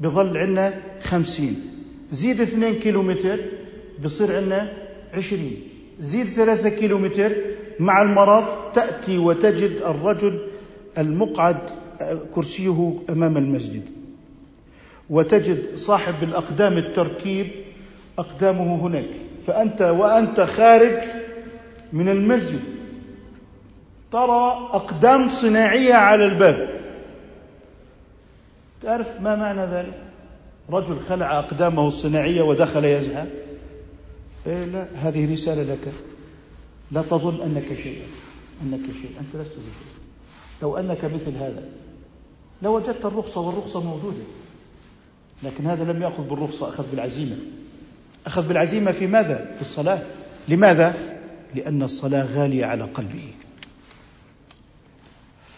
[0.00, 1.70] بظل عندنا خمسين.
[2.10, 3.40] زيد اثنين كيلومتر
[4.04, 4.72] بصير عندنا
[5.14, 5.62] عشرين.
[6.00, 7.32] زيد ثلاثة كيلومتر
[7.80, 8.44] مع المرض
[8.74, 10.38] تأتي وتجد الرجل
[10.98, 11.56] المقعد
[12.34, 13.82] كرسيه أمام المسجد.
[15.10, 17.46] وتجد صاحب الأقدام التركيب
[18.18, 19.10] أقدامه هناك.
[19.46, 21.02] فأنت وأنت خارج
[21.94, 22.60] من المسجد.
[24.12, 26.80] ترى أقدام صناعية على الباب.
[28.82, 29.94] تعرف ما معنى ذلك؟
[30.70, 33.28] رجل خلع أقدامه الصناعية ودخل يزحف
[34.46, 35.92] إيه لا هذه رسالة لك.
[36.92, 38.02] لا تظن أنك شيء
[38.62, 39.94] أنك شيء أنت لست بشيء.
[40.62, 41.62] لو أنك مثل هذا
[42.62, 44.24] لوجدت الرخصة والرخصة موجودة.
[45.42, 47.36] لكن هذا لم يأخذ بالرخصة أخذ بالعزيمة.
[48.26, 50.02] أخذ بالعزيمة في ماذا؟ في الصلاة.
[50.48, 50.94] لماذا؟
[51.54, 53.30] لأن الصلاة غالية على قلبه.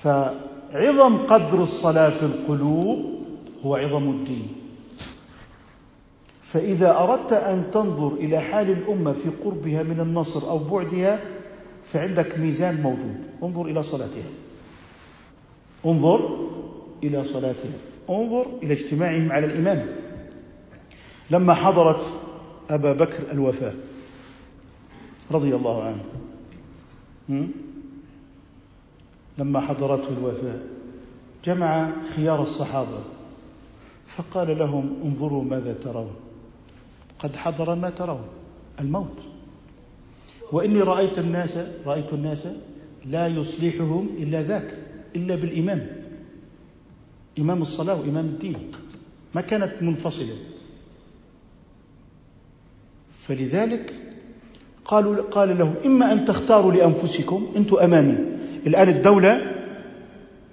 [0.03, 3.25] فعظم قدر الصلاة في القلوب
[3.65, 4.49] هو عظم الدين.
[6.43, 11.21] فإذا أردت أن تنظر إلى حال الأمة في قربها من النصر أو بعدها
[11.93, 13.17] فعندك ميزان موجود.
[13.43, 14.31] انظر إلى صلاتها.
[15.87, 16.49] انظر
[17.03, 17.79] إلى صلاتها.
[18.11, 19.87] انظر إلى اجتماعهم على الإمام.
[21.31, 22.01] لما حضرت
[22.71, 23.73] أبا بكر الوفاة
[25.31, 26.05] رضي الله عنه.
[29.39, 30.61] لما حضرته الوفاة
[31.45, 33.01] جمع خيار الصحابة
[34.07, 36.15] فقال لهم انظروا ماذا ترون.
[37.19, 38.27] قد حضر ما ترون
[38.81, 39.19] الموت.
[40.53, 41.57] وإني رأيت الناس
[41.87, 42.47] رأيت الناس
[43.05, 44.79] لا يصلحهم إلا ذاك
[45.17, 45.87] إلا بالإمام.
[47.39, 48.71] إمام الصلاة وإمام الدين.
[49.35, 50.37] ما كانت منفصلة.
[53.21, 54.06] فلذلك
[54.89, 58.19] قالوا قال لهم إما أن تختاروا لأنفسكم أنتم أمامي.
[58.67, 59.53] الآن الدولة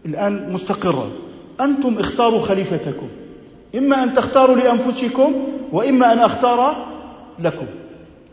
[0.06, 1.12] الآن مستقرة.
[1.62, 3.08] أنتم اختاروا خليفتكم.
[3.76, 5.34] إما أن تختاروا لأنفسكم
[5.72, 6.88] وإما أن أختار
[7.40, 7.66] لكم.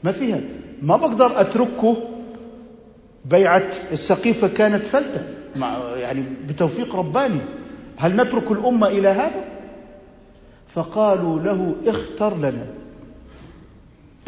[0.03, 0.41] ما فيها؟
[0.83, 1.97] ما بقدر أتركه
[3.25, 5.23] بيعة السقيفة كانت فلتة.
[5.57, 7.41] مع يعني بتوفيق رباني.
[7.97, 9.45] هل نترك الأمة إلى هذا؟
[10.69, 12.67] فقالوا له اختر لنا.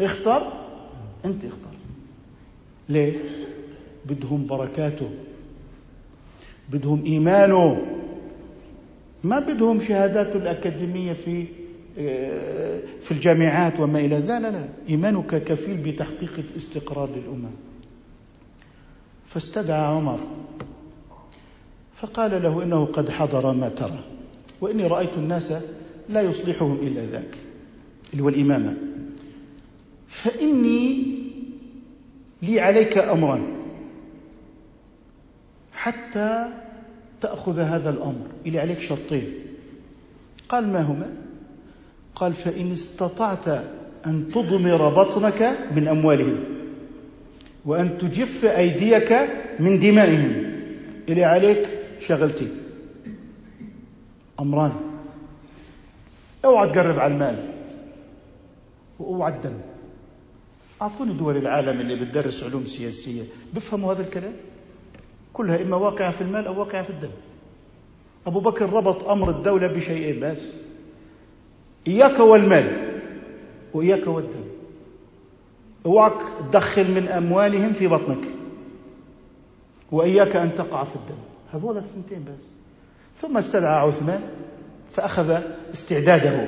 [0.01, 0.62] اختر
[1.25, 1.75] أنت اختر
[2.89, 3.19] ليه
[4.05, 5.09] بدهم بركاته.
[6.71, 7.85] بدهم إيمانه.
[9.23, 11.45] ما بدهم شهاداته الأكاديمية في
[13.01, 14.69] في الجامعات وما إلى ذلك لا لا.
[14.89, 17.51] إيمانك كفيل بتحقيق الاستقرار للأمة.
[19.27, 20.19] فاستدعى عمر.
[21.95, 24.03] فقال له إنه قد حضر ما ترى.
[24.61, 25.53] وإني رأيت الناس
[26.09, 27.35] لا يصلحهم إلا ذاك
[28.13, 28.77] اللي هو الإمامة.
[30.07, 31.12] فإني
[32.43, 33.39] لي عليك أمرا.
[35.73, 36.47] حتى
[37.21, 38.27] تأخذ هذا الأمر.
[38.45, 39.33] إلي عليك شرطين.
[40.49, 41.07] قال ما هما؟
[42.15, 43.47] قال فإن استطعت
[44.05, 46.43] أن تضمر بطنك من أموالهم
[47.65, 49.13] وأن تجف أيديك
[49.59, 50.31] من دمائهم.
[51.09, 51.67] إلي عليك
[51.99, 52.51] شغلتين
[54.39, 54.71] أمران.
[56.45, 57.37] أوعى تقرب على المال.
[58.99, 59.72] وأوعى الدم
[60.83, 63.23] أعطوني دول العالم اللي بتدرس علوم سياسية.
[63.53, 64.33] بفهموا هذا الكلام؟
[65.33, 67.09] كلها إما واقعة في المال أو واقعة في الدم.
[68.27, 70.41] أبو بكر ربط أمر الدولة بشيئين بس.
[71.87, 72.99] إياك والمال
[73.73, 74.43] وإياك والدم.
[75.85, 78.25] أوعك تدخل من أموالهم في بطنك.
[79.91, 81.21] وإياك أن تقع في الدم.
[81.53, 82.43] هذول الثنتين بس.
[83.15, 84.21] ثم استدعى عثمان
[84.91, 85.41] فأخذ
[85.73, 86.47] استعداده.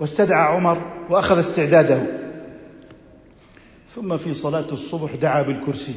[0.00, 0.78] واستدعى عمر
[1.10, 2.27] وأخذ استعداده.
[3.88, 5.94] ثم في صلاة الصبح دعا بالكرسي.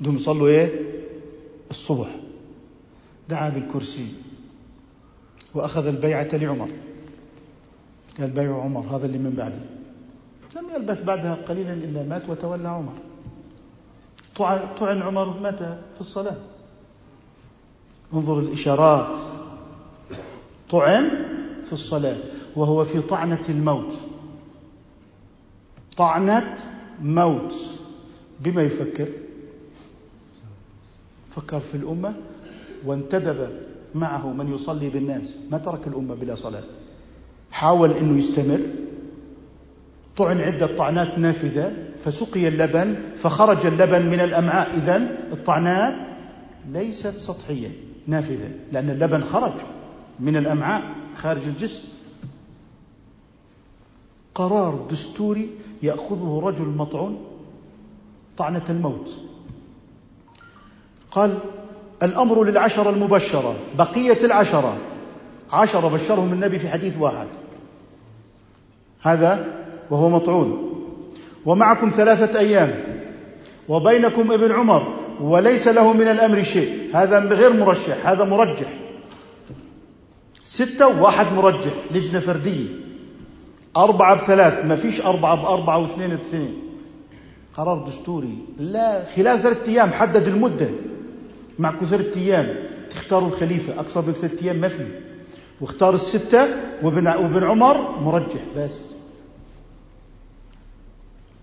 [0.00, 0.80] بدهم يصلوا إيه؟
[1.70, 2.16] الصبح.
[3.28, 4.08] دعا بالكرسي.
[5.54, 6.68] وأخذ البيعة لعمر.
[8.20, 9.60] قال بيع عمر هذا اللي من بعده.
[10.56, 12.92] لم يلبث بعدها قليلا إلا مات وتولى عمر.
[14.78, 16.36] طعن عمر مات في الصلاة.
[18.14, 19.16] انظر الإشارات.
[20.70, 21.10] طعن
[21.64, 22.16] في الصلاة
[22.56, 23.94] وهو في طعنة الموت.
[25.96, 26.56] طعنة
[27.02, 27.54] موت.
[28.40, 29.08] بما يفكر.
[31.30, 32.14] فكر في الأمة
[32.86, 33.48] وانتدب
[33.94, 35.34] معه من يصلي بالناس.
[35.50, 36.62] ما ترك الأمة بلا صلاة.
[37.50, 38.60] حاول أنه يستمر.
[40.16, 41.72] طعن عدة طعنات نافذة.
[42.04, 42.94] فسقي اللبن.
[43.16, 44.76] فخرج اللبن من الأمعاء.
[44.76, 44.96] إذا
[45.32, 46.02] الطعنات
[46.68, 47.70] ليست سطحية
[48.06, 48.50] نافذة.
[48.72, 49.52] لأن اللبن خرج
[50.20, 51.84] من الأمعاء خارج الجسم.
[54.34, 55.50] قرار دستوري
[55.84, 57.18] يأخذه رجل مطعون
[58.36, 59.10] طعنة الموت.
[61.10, 61.38] قال
[62.02, 64.78] الأمر للعشرة المبشرة بقية العشرة.
[65.50, 67.26] عشرة بشرهم النبي في حديث واحد.
[69.02, 70.70] هذا وهو مطعون.
[71.46, 72.84] ومعكم ثلاثة أيام.
[73.68, 76.90] وبينكم ابن عمر وليس له من الأمر شيء.
[76.94, 78.78] هذا غير مرشح هذا مرجح.
[80.44, 82.83] ستة وواحد مرجح لجنة فردية.
[83.76, 86.62] أربعة بثلاث ما فيش أربعة بأربعة واثنين باثنين
[87.54, 88.38] قرار دستوري.
[88.58, 90.70] لا خلال ثلاثة أيام حدد المدة.
[91.58, 92.54] معكم ثلاثة أيام.
[92.90, 93.80] تختاروا الخليفة.
[93.80, 94.86] أكثر من ثلاثة أيام ما في.
[95.60, 96.48] واختار الستة
[96.82, 98.40] وابن وابن عمر مرجح.
[98.56, 98.84] بس.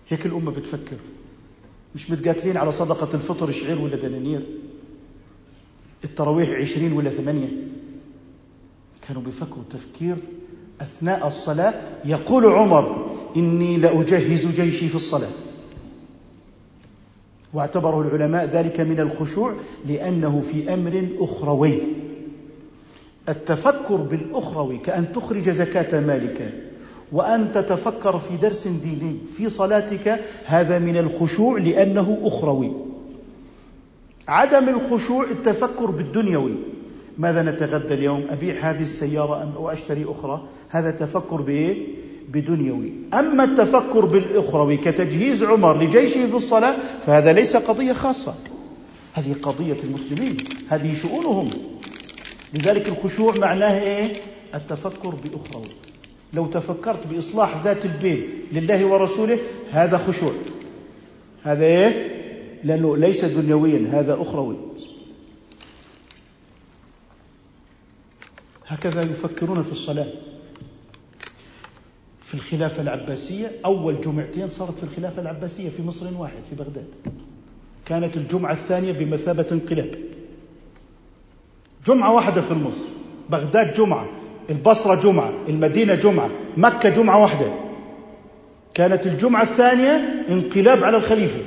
[0.10, 0.98] هيك الأمة بتفكر.
[1.96, 4.46] مش متقاتلين على صدقة الفطر شعير ولا دنانير.
[6.04, 7.50] التراويح عشرين ولا ثمانية.
[9.08, 10.18] كانوا بيفكروا تفكير
[10.82, 11.74] أثناء الصلاة
[12.06, 15.30] يقول عمر إني لأجهز جيشي في الصلاة.
[17.54, 19.54] واعتبره العلماء ذلك من الخشوع
[19.86, 21.80] لأنه في أمر أخروي.
[23.30, 26.54] التفكر بالأخروي كأن تخرج زكاة مالك
[27.12, 32.72] وأن تتفكر في درس ديني في صلاتك هذا من الخشوع لأنه أخروي.
[34.28, 36.56] عدم الخشوع التفكر بالدنيوي
[37.18, 41.88] ماذا نتغدى اليوم؟ أبيع هذه السيارة أم وأشتري أخرى؟ هذا تفكر بإيه
[42.30, 42.92] بدنيوي.
[43.14, 48.36] أما التفكر بالأخروي كتجهيز عمر لجيشه بالصلاة فهذا ليس قضية خاصة.
[49.14, 50.38] هذه قضية المسلمين.
[50.70, 51.50] هذه شؤونهم.
[52.54, 54.14] لذلك الخشوع معناه إيه؟
[54.56, 55.70] التفكر بأخروي.
[56.34, 59.40] لو تفكرت بإصلاح ذات البين لله ورسوله
[59.72, 60.32] هذا خشوع.
[61.44, 62.22] هذا إيه؟
[62.64, 64.56] لأنه ليس دنيويا هذا أخروي.
[68.72, 70.08] هكذا يفكرون في الصلاة.
[72.22, 76.88] في الخلافة العباسية أول جمعتين صارت في الخلافة العباسية في مصر واحد في بغداد.
[77.86, 79.96] كانت الجمعة الثانية بمثابة انقلاب.
[81.88, 82.86] جمعة واحدة في مصر.
[83.30, 84.10] بغداد جمعة
[84.50, 87.54] البصرة جمعة المدينة جمعة مكة جمعة واحدة.
[88.74, 91.42] كانت الجمعة الثانية انقلاب على الخليفة.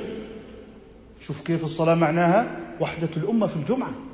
[1.21, 4.04] شوف كيف الصلاة معناها؟ وحدة الأمة في الجمعة.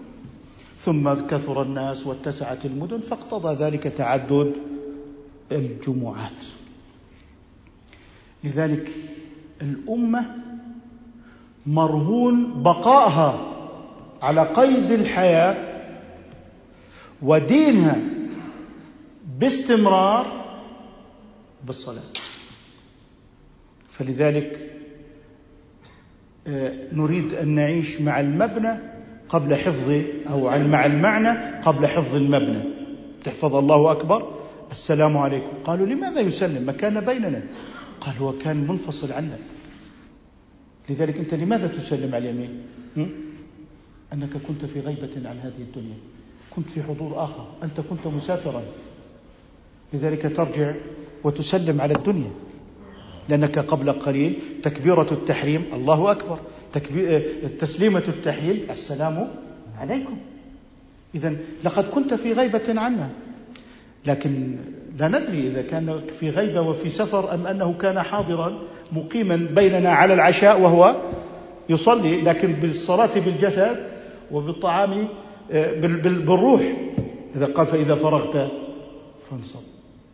[0.78, 4.54] ثم كثر الناس واتسعت المدن فاقتضى ذلك تعدد
[5.52, 6.46] الجمعات.
[8.44, 8.92] لذلك
[9.62, 10.36] الأمة
[11.66, 13.48] مرهون بقائها
[14.22, 15.82] على قيد الحياة
[17.22, 18.00] ودينها
[19.40, 20.26] باستمرار
[21.68, 22.04] بالصلاة.
[23.92, 24.72] فلذلك
[26.48, 28.91] آه، نريد أن نعيش مع المبنى
[29.32, 32.60] قبل حفظ أو مع المعنى قبل حفظ المبنى.
[33.24, 34.28] تحفظ الله أكبر.
[34.72, 35.52] السلام عليكم.
[35.66, 37.42] قالوا لماذا يسلم؟ ما كان بيننا.
[38.02, 39.38] قال هو كان منفصل عنا.
[40.90, 42.62] لذلك أنت لماذا تسلم على اليمين؟
[44.14, 45.98] أنك كنت في غيبة عن هذه الدنيا.
[46.56, 47.48] كنت في حضور آخر.
[47.64, 48.64] أنت كنت مسافرا.
[49.94, 50.74] لذلك ترجع
[51.24, 52.32] وتسلم على الدنيا.
[53.30, 55.64] لأنك قبل قليل تكبيرة التحريم.
[55.74, 56.40] الله أكبر.
[57.60, 59.28] تسليمة التحليل السلام
[59.80, 60.18] عليكم.
[61.16, 63.10] إذا لقد كنت في غيبة عنا
[64.06, 64.58] لكن
[65.00, 68.62] لا ندري إذا كان في غيبة وفي سفر أم أنه كان حاضرا
[68.92, 70.96] مقيما بيننا على العشاء وهو
[71.70, 73.88] يصلي لكن بالصلاة بالجسد
[74.32, 75.08] وبالطعام
[75.52, 76.62] آه، بالروح.
[77.36, 78.52] إذا قال فإذا فرغت
[79.30, 79.60] فانصب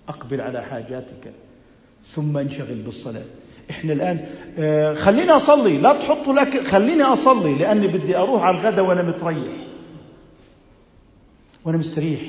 [0.10, 1.32] أقبل على حاجاتك
[2.03, 3.26] ثم انشغل بالصلاة.
[3.70, 4.26] إحنا الآن
[4.59, 9.53] آه، خليني أصلي لا تحطوا لك خليني أصلي لأني بدي أروح على الغداء وأنا متريح.
[11.65, 12.20] وأنا مستريح.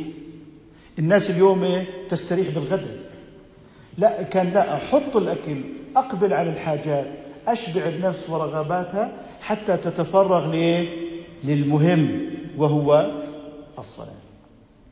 [0.99, 2.99] الناس اليوم إيه؟ تستريح بالغداء
[3.99, 5.61] لا كان لا أحط الأكل
[5.97, 7.07] أقبل على الحاجات
[7.49, 10.89] أشبع النفس ورغباتها حتى تتفرغ لإيه؟
[11.45, 12.21] للمهم
[12.59, 13.11] وهو
[13.79, 14.09] الصلاة.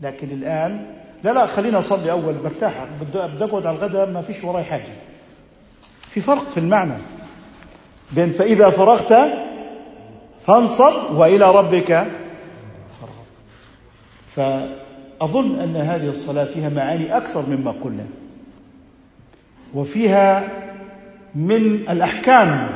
[0.01, 0.87] لكن الآن
[1.25, 4.93] لا لا خلينا أصلي أول برتاح بدي أقعد على الغداء ما فيش وراي حاجة.
[6.17, 6.95] في فرق في المعنى.
[8.13, 9.13] بين فإذا فرغت
[10.47, 12.07] فانصب وإلى ربك
[14.37, 14.67] فرغ
[15.21, 18.07] أظن أن هذه الصلاة فيها معاني أكثر مما قلنا.
[19.75, 20.49] وفيها
[21.35, 22.69] من الأحكام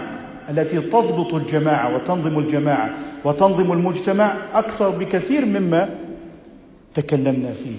[0.48, 2.90] التي تضبط الجماعة وتنظم الجماعة
[3.24, 5.90] وتنظم المجتمع أكثر بكثير مما
[6.94, 7.76] تكلمنا فيه.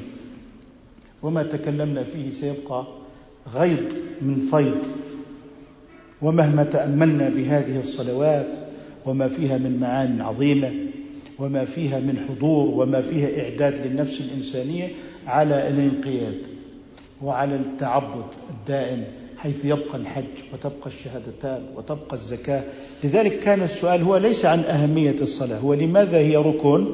[1.24, 2.84] وما تكلمنا فيه سيبقى
[3.53, 4.88] غيض من فيض.
[6.22, 8.47] ومهما تأملنا بهذه الصلوات
[9.05, 10.72] وما فيها من معان عظيمة
[11.39, 14.88] وما فيها من حضور وما فيها إعداد للنفس الإنسانية
[15.28, 16.38] على الانقياد
[17.22, 19.03] وعلى التعبد الدائم
[19.38, 22.63] حيث يبقى الحج وتبقى الشهادتان وتبقى الزكاة.
[23.03, 26.88] لذلك كان السؤال هو ليس عن أهمية الصلاة هو لماذا هي ركن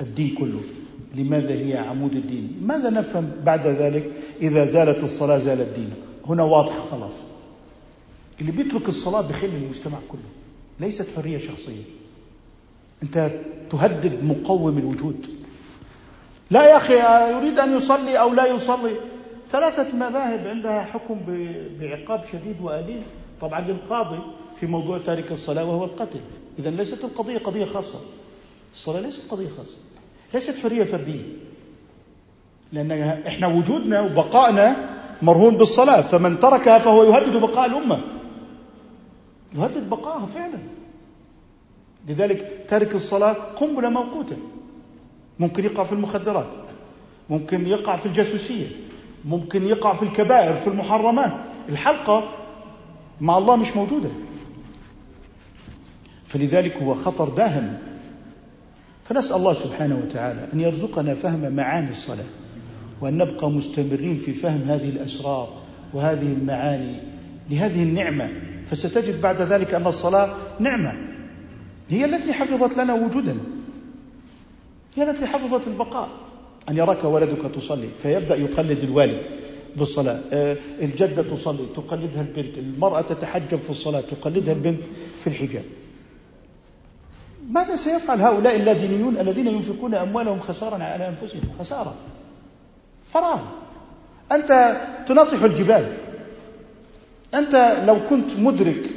[0.00, 0.60] الدين كله؟
[1.16, 4.10] لماذا هي عمود الدين؟ ماذا نفهم بعد ذلك
[4.42, 5.90] إذا زالت الصلاة زال الدين؟
[6.26, 7.31] هنا واضح خلاص.
[8.40, 10.20] اللي بيترك الصلاة بخل المجتمع كله
[10.80, 11.82] ليست حرية شخصية.
[13.02, 13.30] أنت
[13.70, 15.26] تهدد مقوم الوجود.
[16.50, 16.94] لا يا أخي
[17.36, 18.94] يريد أن يصلي أو لا يصلي؟
[19.50, 21.18] ثلاثة مذاهب عندها حكم
[21.80, 23.02] بعقاب شديد وأليم.
[23.40, 24.18] طبعا للقاضي
[24.60, 26.20] في موضوع تارك الصلاة وهو القتل.
[26.58, 28.00] إذا ليست القضية قضية خاصة.
[28.72, 29.76] الصلاة ليست قضية خاصة.
[30.34, 31.22] ليست حرية فردية.
[32.72, 32.92] لأن
[33.26, 34.76] إحنا وجودنا وبقائنا
[35.22, 36.00] مرهون بالصلاة.
[36.00, 38.00] فمن تركها فهو يهدد بقاء الأمة.
[39.54, 40.58] يهدد بقائها فعلا.
[42.08, 44.36] لذلك تارك الصلاة قنبلة موقوتة.
[45.38, 46.46] ممكن يقع في المخدرات.
[47.30, 48.66] ممكن يقع في الجاسوسية.
[49.24, 51.32] ممكن يقع في الكبائر في المحرمات.
[51.68, 52.28] الحلقة
[53.20, 54.10] مع الله مش موجودة.
[56.26, 57.78] فلذلك هو خطر داهم.
[59.04, 62.24] فنسأل الله سبحانه وتعالى أن يرزقنا فهم معاني الصلاة
[63.00, 65.62] وأن نبقى مستمرين في فهم هذه الأسرار
[65.94, 67.00] وهذه المعاني
[67.50, 68.51] لهذه النعمة.
[68.66, 70.94] فستجد بعد ذلك أن الصلاة نعمة.
[71.88, 73.42] هي التي حفظت لنا وجودنا.
[74.96, 76.08] هي التي حفظت البقاء.
[76.68, 79.22] أن يراك ولدك تصلي فيبدأ يقلد الوالد
[79.76, 80.20] بالصلاة.
[80.32, 82.58] آه، الجدة تصلي تقلدها البنت.
[82.58, 84.80] المرأة تتحجب في الصلاة تقلدها البنت
[85.20, 85.64] في الحجاب.
[87.50, 91.94] ماذا سيفعل هؤلاء اللادينيون الذين ينفقون أموالهم خسارا على أنفسهم؟ خسارة.
[93.04, 93.40] فراغ.
[94.32, 94.76] أنت
[95.08, 95.92] تناطح الجبال.
[97.34, 98.90] أنت لو كنت مدرك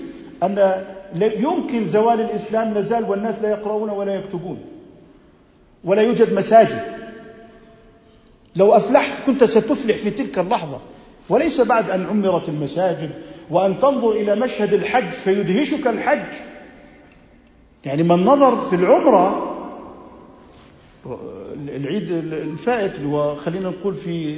[0.44, 0.84] أن
[1.22, 4.60] يمكن زوال الإسلام لازال والناس لا يقرؤون ولا يكتبون
[5.84, 6.82] ولا يوجد مساجد.
[8.56, 10.80] لو أفلحت كنت ستفلح في تلك اللحظة.
[11.30, 13.10] وليس بعد أن عمرت المساجد
[13.50, 16.34] وأن تنظر إلى مشهد الحج فيدهشك الحج.
[17.86, 19.52] يعني من نظر في العمرة
[21.76, 24.38] العيد الفائت اللي هو خلينا نقول في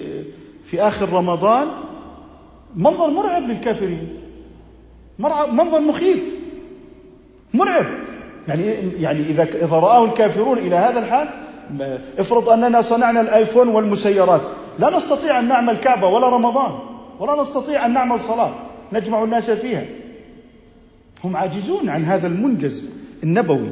[0.63, 1.67] في آخر رمضان
[2.75, 4.19] منظر مرعب للكافرين.
[5.51, 6.23] منظر مخيف.
[7.53, 7.85] مرعب.
[8.47, 8.63] يعني
[8.99, 11.27] يعني اذا إذا رآه الكافرون إلى هذا الحال
[12.19, 14.41] افرض أننا صنعنا الآيفون والمسيرات.
[14.79, 16.79] لا نستطيع أن نعمل كعبة ولا رمضان
[17.19, 18.55] ولا نستطيع أن نعمل صلاة.
[18.93, 19.85] نجمع الناس فيها.
[21.23, 22.89] هم عاجزون عن هذا المنجز
[23.23, 23.69] النبوي.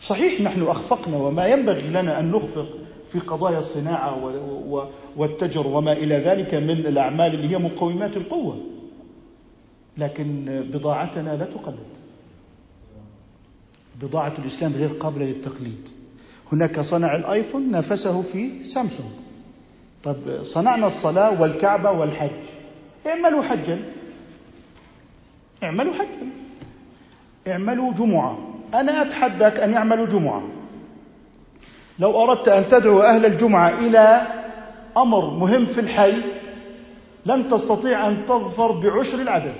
[0.00, 2.66] صحيح نحن أخفقنا وما ينبغي لنا أن نخفق.
[3.08, 4.32] في قضايا الصناعة
[5.16, 8.60] والتجر وما إلى ذلك من الأعمال اللي هي مقومات القوة.
[9.98, 11.92] لكن بضاعتنا لا تقلد.
[14.02, 15.88] بضاعة الإسلام غير قابلة للتقليد.
[16.52, 19.10] هناك صنع الآيفون نافسه في سامسونج.
[20.04, 22.44] طب صنعنا الصلاة والكعبة والحج.
[23.06, 23.78] اعملوا حجا.
[25.62, 26.30] اعملوا حجا.
[27.48, 28.38] اعملوا جمعة.
[28.74, 30.42] أنا أتحداك أن يعملوا جمعة.
[31.98, 34.26] لو أردت أن تدعو أهل الجمعة إلى
[34.96, 36.14] أمر مهم في الحي
[37.26, 39.54] لن تستطيع أن تظفر بعشر العدد.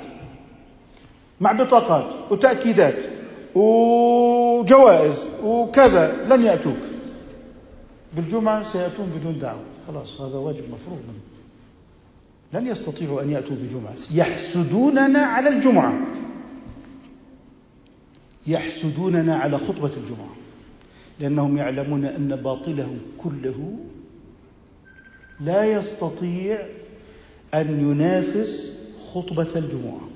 [1.41, 2.97] مع بطاقات وتأكيدات
[3.55, 6.77] وجوائز وكذا لن يأتوك.
[8.17, 9.63] بالجمعة سيأتون بدون دعوة.
[9.89, 11.21] خلاص هذا واجب مفروض منه.
[12.53, 15.95] لن يستطيعوا أن يأتوا بجمعة يحسدوننا على الجمعة.
[18.47, 20.42] يحسدوننا على خطبة الجمعة.
[21.21, 23.75] لأنهم يعلمون أن باطلهم كله
[25.41, 26.67] لا يستطيع
[27.55, 28.73] أن ينافس
[29.15, 30.09] خطبة الجمعة.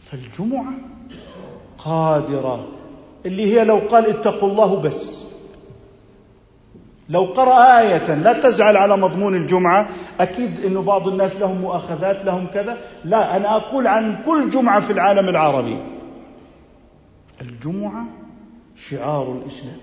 [0.00, 0.72] فالجمعة
[1.78, 2.68] قادرة.
[3.26, 5.22] اللي هي لو قال اتقوا الله بس.
[7.08, 9.88] لو قرأ آية لا تزعل على مضمون الجمعة.
[10.20, 12.78] أكيد أنه بعض الناس لهم مؤاخذات لهم كذا.
[13.04, 15.91] لا أنا أقول عن كل جمعة في العالم العربي.
[17.42, 18.06] الجمعة
[18.76, 19.76] شعار الإسلام.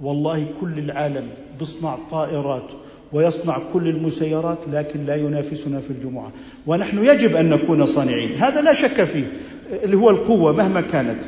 [0.00, 2.70] والله كل العالم بيصنع طائرات
[3.12, 6.32] ويصنع كل المسيرات لكن لا ينافسنا في الجمعة.
[6.66, 8.34] ونحن يجب أن نكون صانعين.
[8.34, 9.32] هذا لا شك فيه
[9.84, 11.18] اللي هو القوة مهما كانت.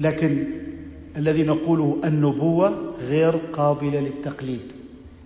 [0.00, 0.44] لكن
[1.16, 4.72] الذي نقوله النبوة غير قابلة للتقليد.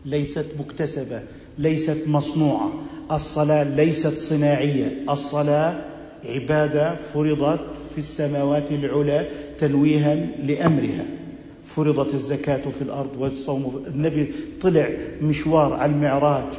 [0.04, 1.22] ليست مكتسبة
[1.58, 2.72] ليست مصنوعة.
[3.12, 5.02] الصلاة ليست صناعية.
[5.10, 5.84] الصلاة
[6.26, 7.60] عبادة فرضت
[7.92, 11.04] في السماوات العلى تنويها لأمرها.
[11.64, 13.84] فرضت الزكاة في الأرض والصوم.
[13.86, 14.90] النبي طلع
[15.22, 16.52] مشوار على المعراج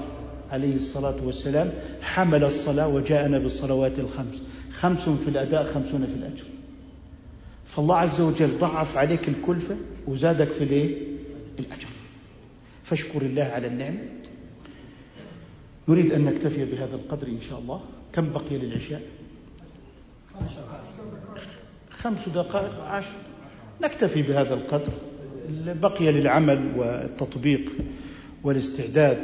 [0.51, 4.41] عليه الصلاة والسلام حمل الصلاة وجاءنا بالصلوات الخمس.
[4.71, 6.45] خمس في الأداء خمسون في الأجر.
[7.65, 10.97] فالله عز وجل ضعف عليك الكلفة وزادك في الإيه؟
[11.59, 11.87] الأجر.
[12.83, 13.99] فاشكر الله على النعمة.
[15.87, 17.81] نريد أن نكتفي بهذا القدر إن شاء الله.
[18.13, 19.01] كم بقي للعشاء؟
[21.91, 23.15] خمس دقائق عشر.
[23.81, 24.91] نكتفي بهذا القدر.
[25.65, 27.71] بقي للعمل والتطبيق
[28.43, 29.23] والاستعداد.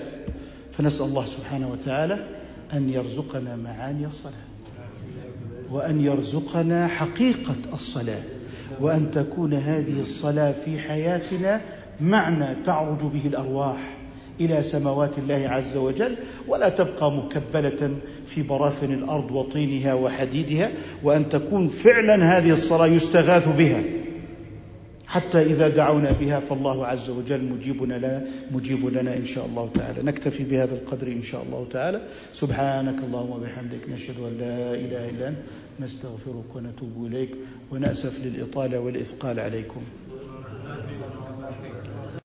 [0.78, 2.28] فنسأل الله سبحانه وتعالى
[2.74, 4.54] أن يرزقنا معاني الصلاة
[5.72, 8.24] وأن يرزقنا حقيقة الصلاة
[8.80, 11.62] وأن تكون هذه الصلاة في حياتنا
[12.02, 13.98] معنى تعرج به الأرواح.
[14.40, 16.16] إلى سماوات الله عز وجل
[16.48, 20.72] ولا تبقى مكبلة في براثن الأرض وطينها وحديدها
[21.04, 23.84] وأن تكون فعلا هذه الصلاة يستغاث بها.
[25.08, 30.04] حتى إذا دعونا بها فالله عز وجل مجيب لنا مجيب لنا إن شاء الله تعالى.
[30.04, 32.02] نكتفي بهذا القدر إن شاء الله تعالى.
[32.34, 35.38] سبحانك اللهم وبحمدك نشهد أن لا إله إلا أنت
[35.80, 37.30] نستغفرك ونتوب إليك
[37.72, 39.82] ونأسف للإطالة والإثقال عليكم.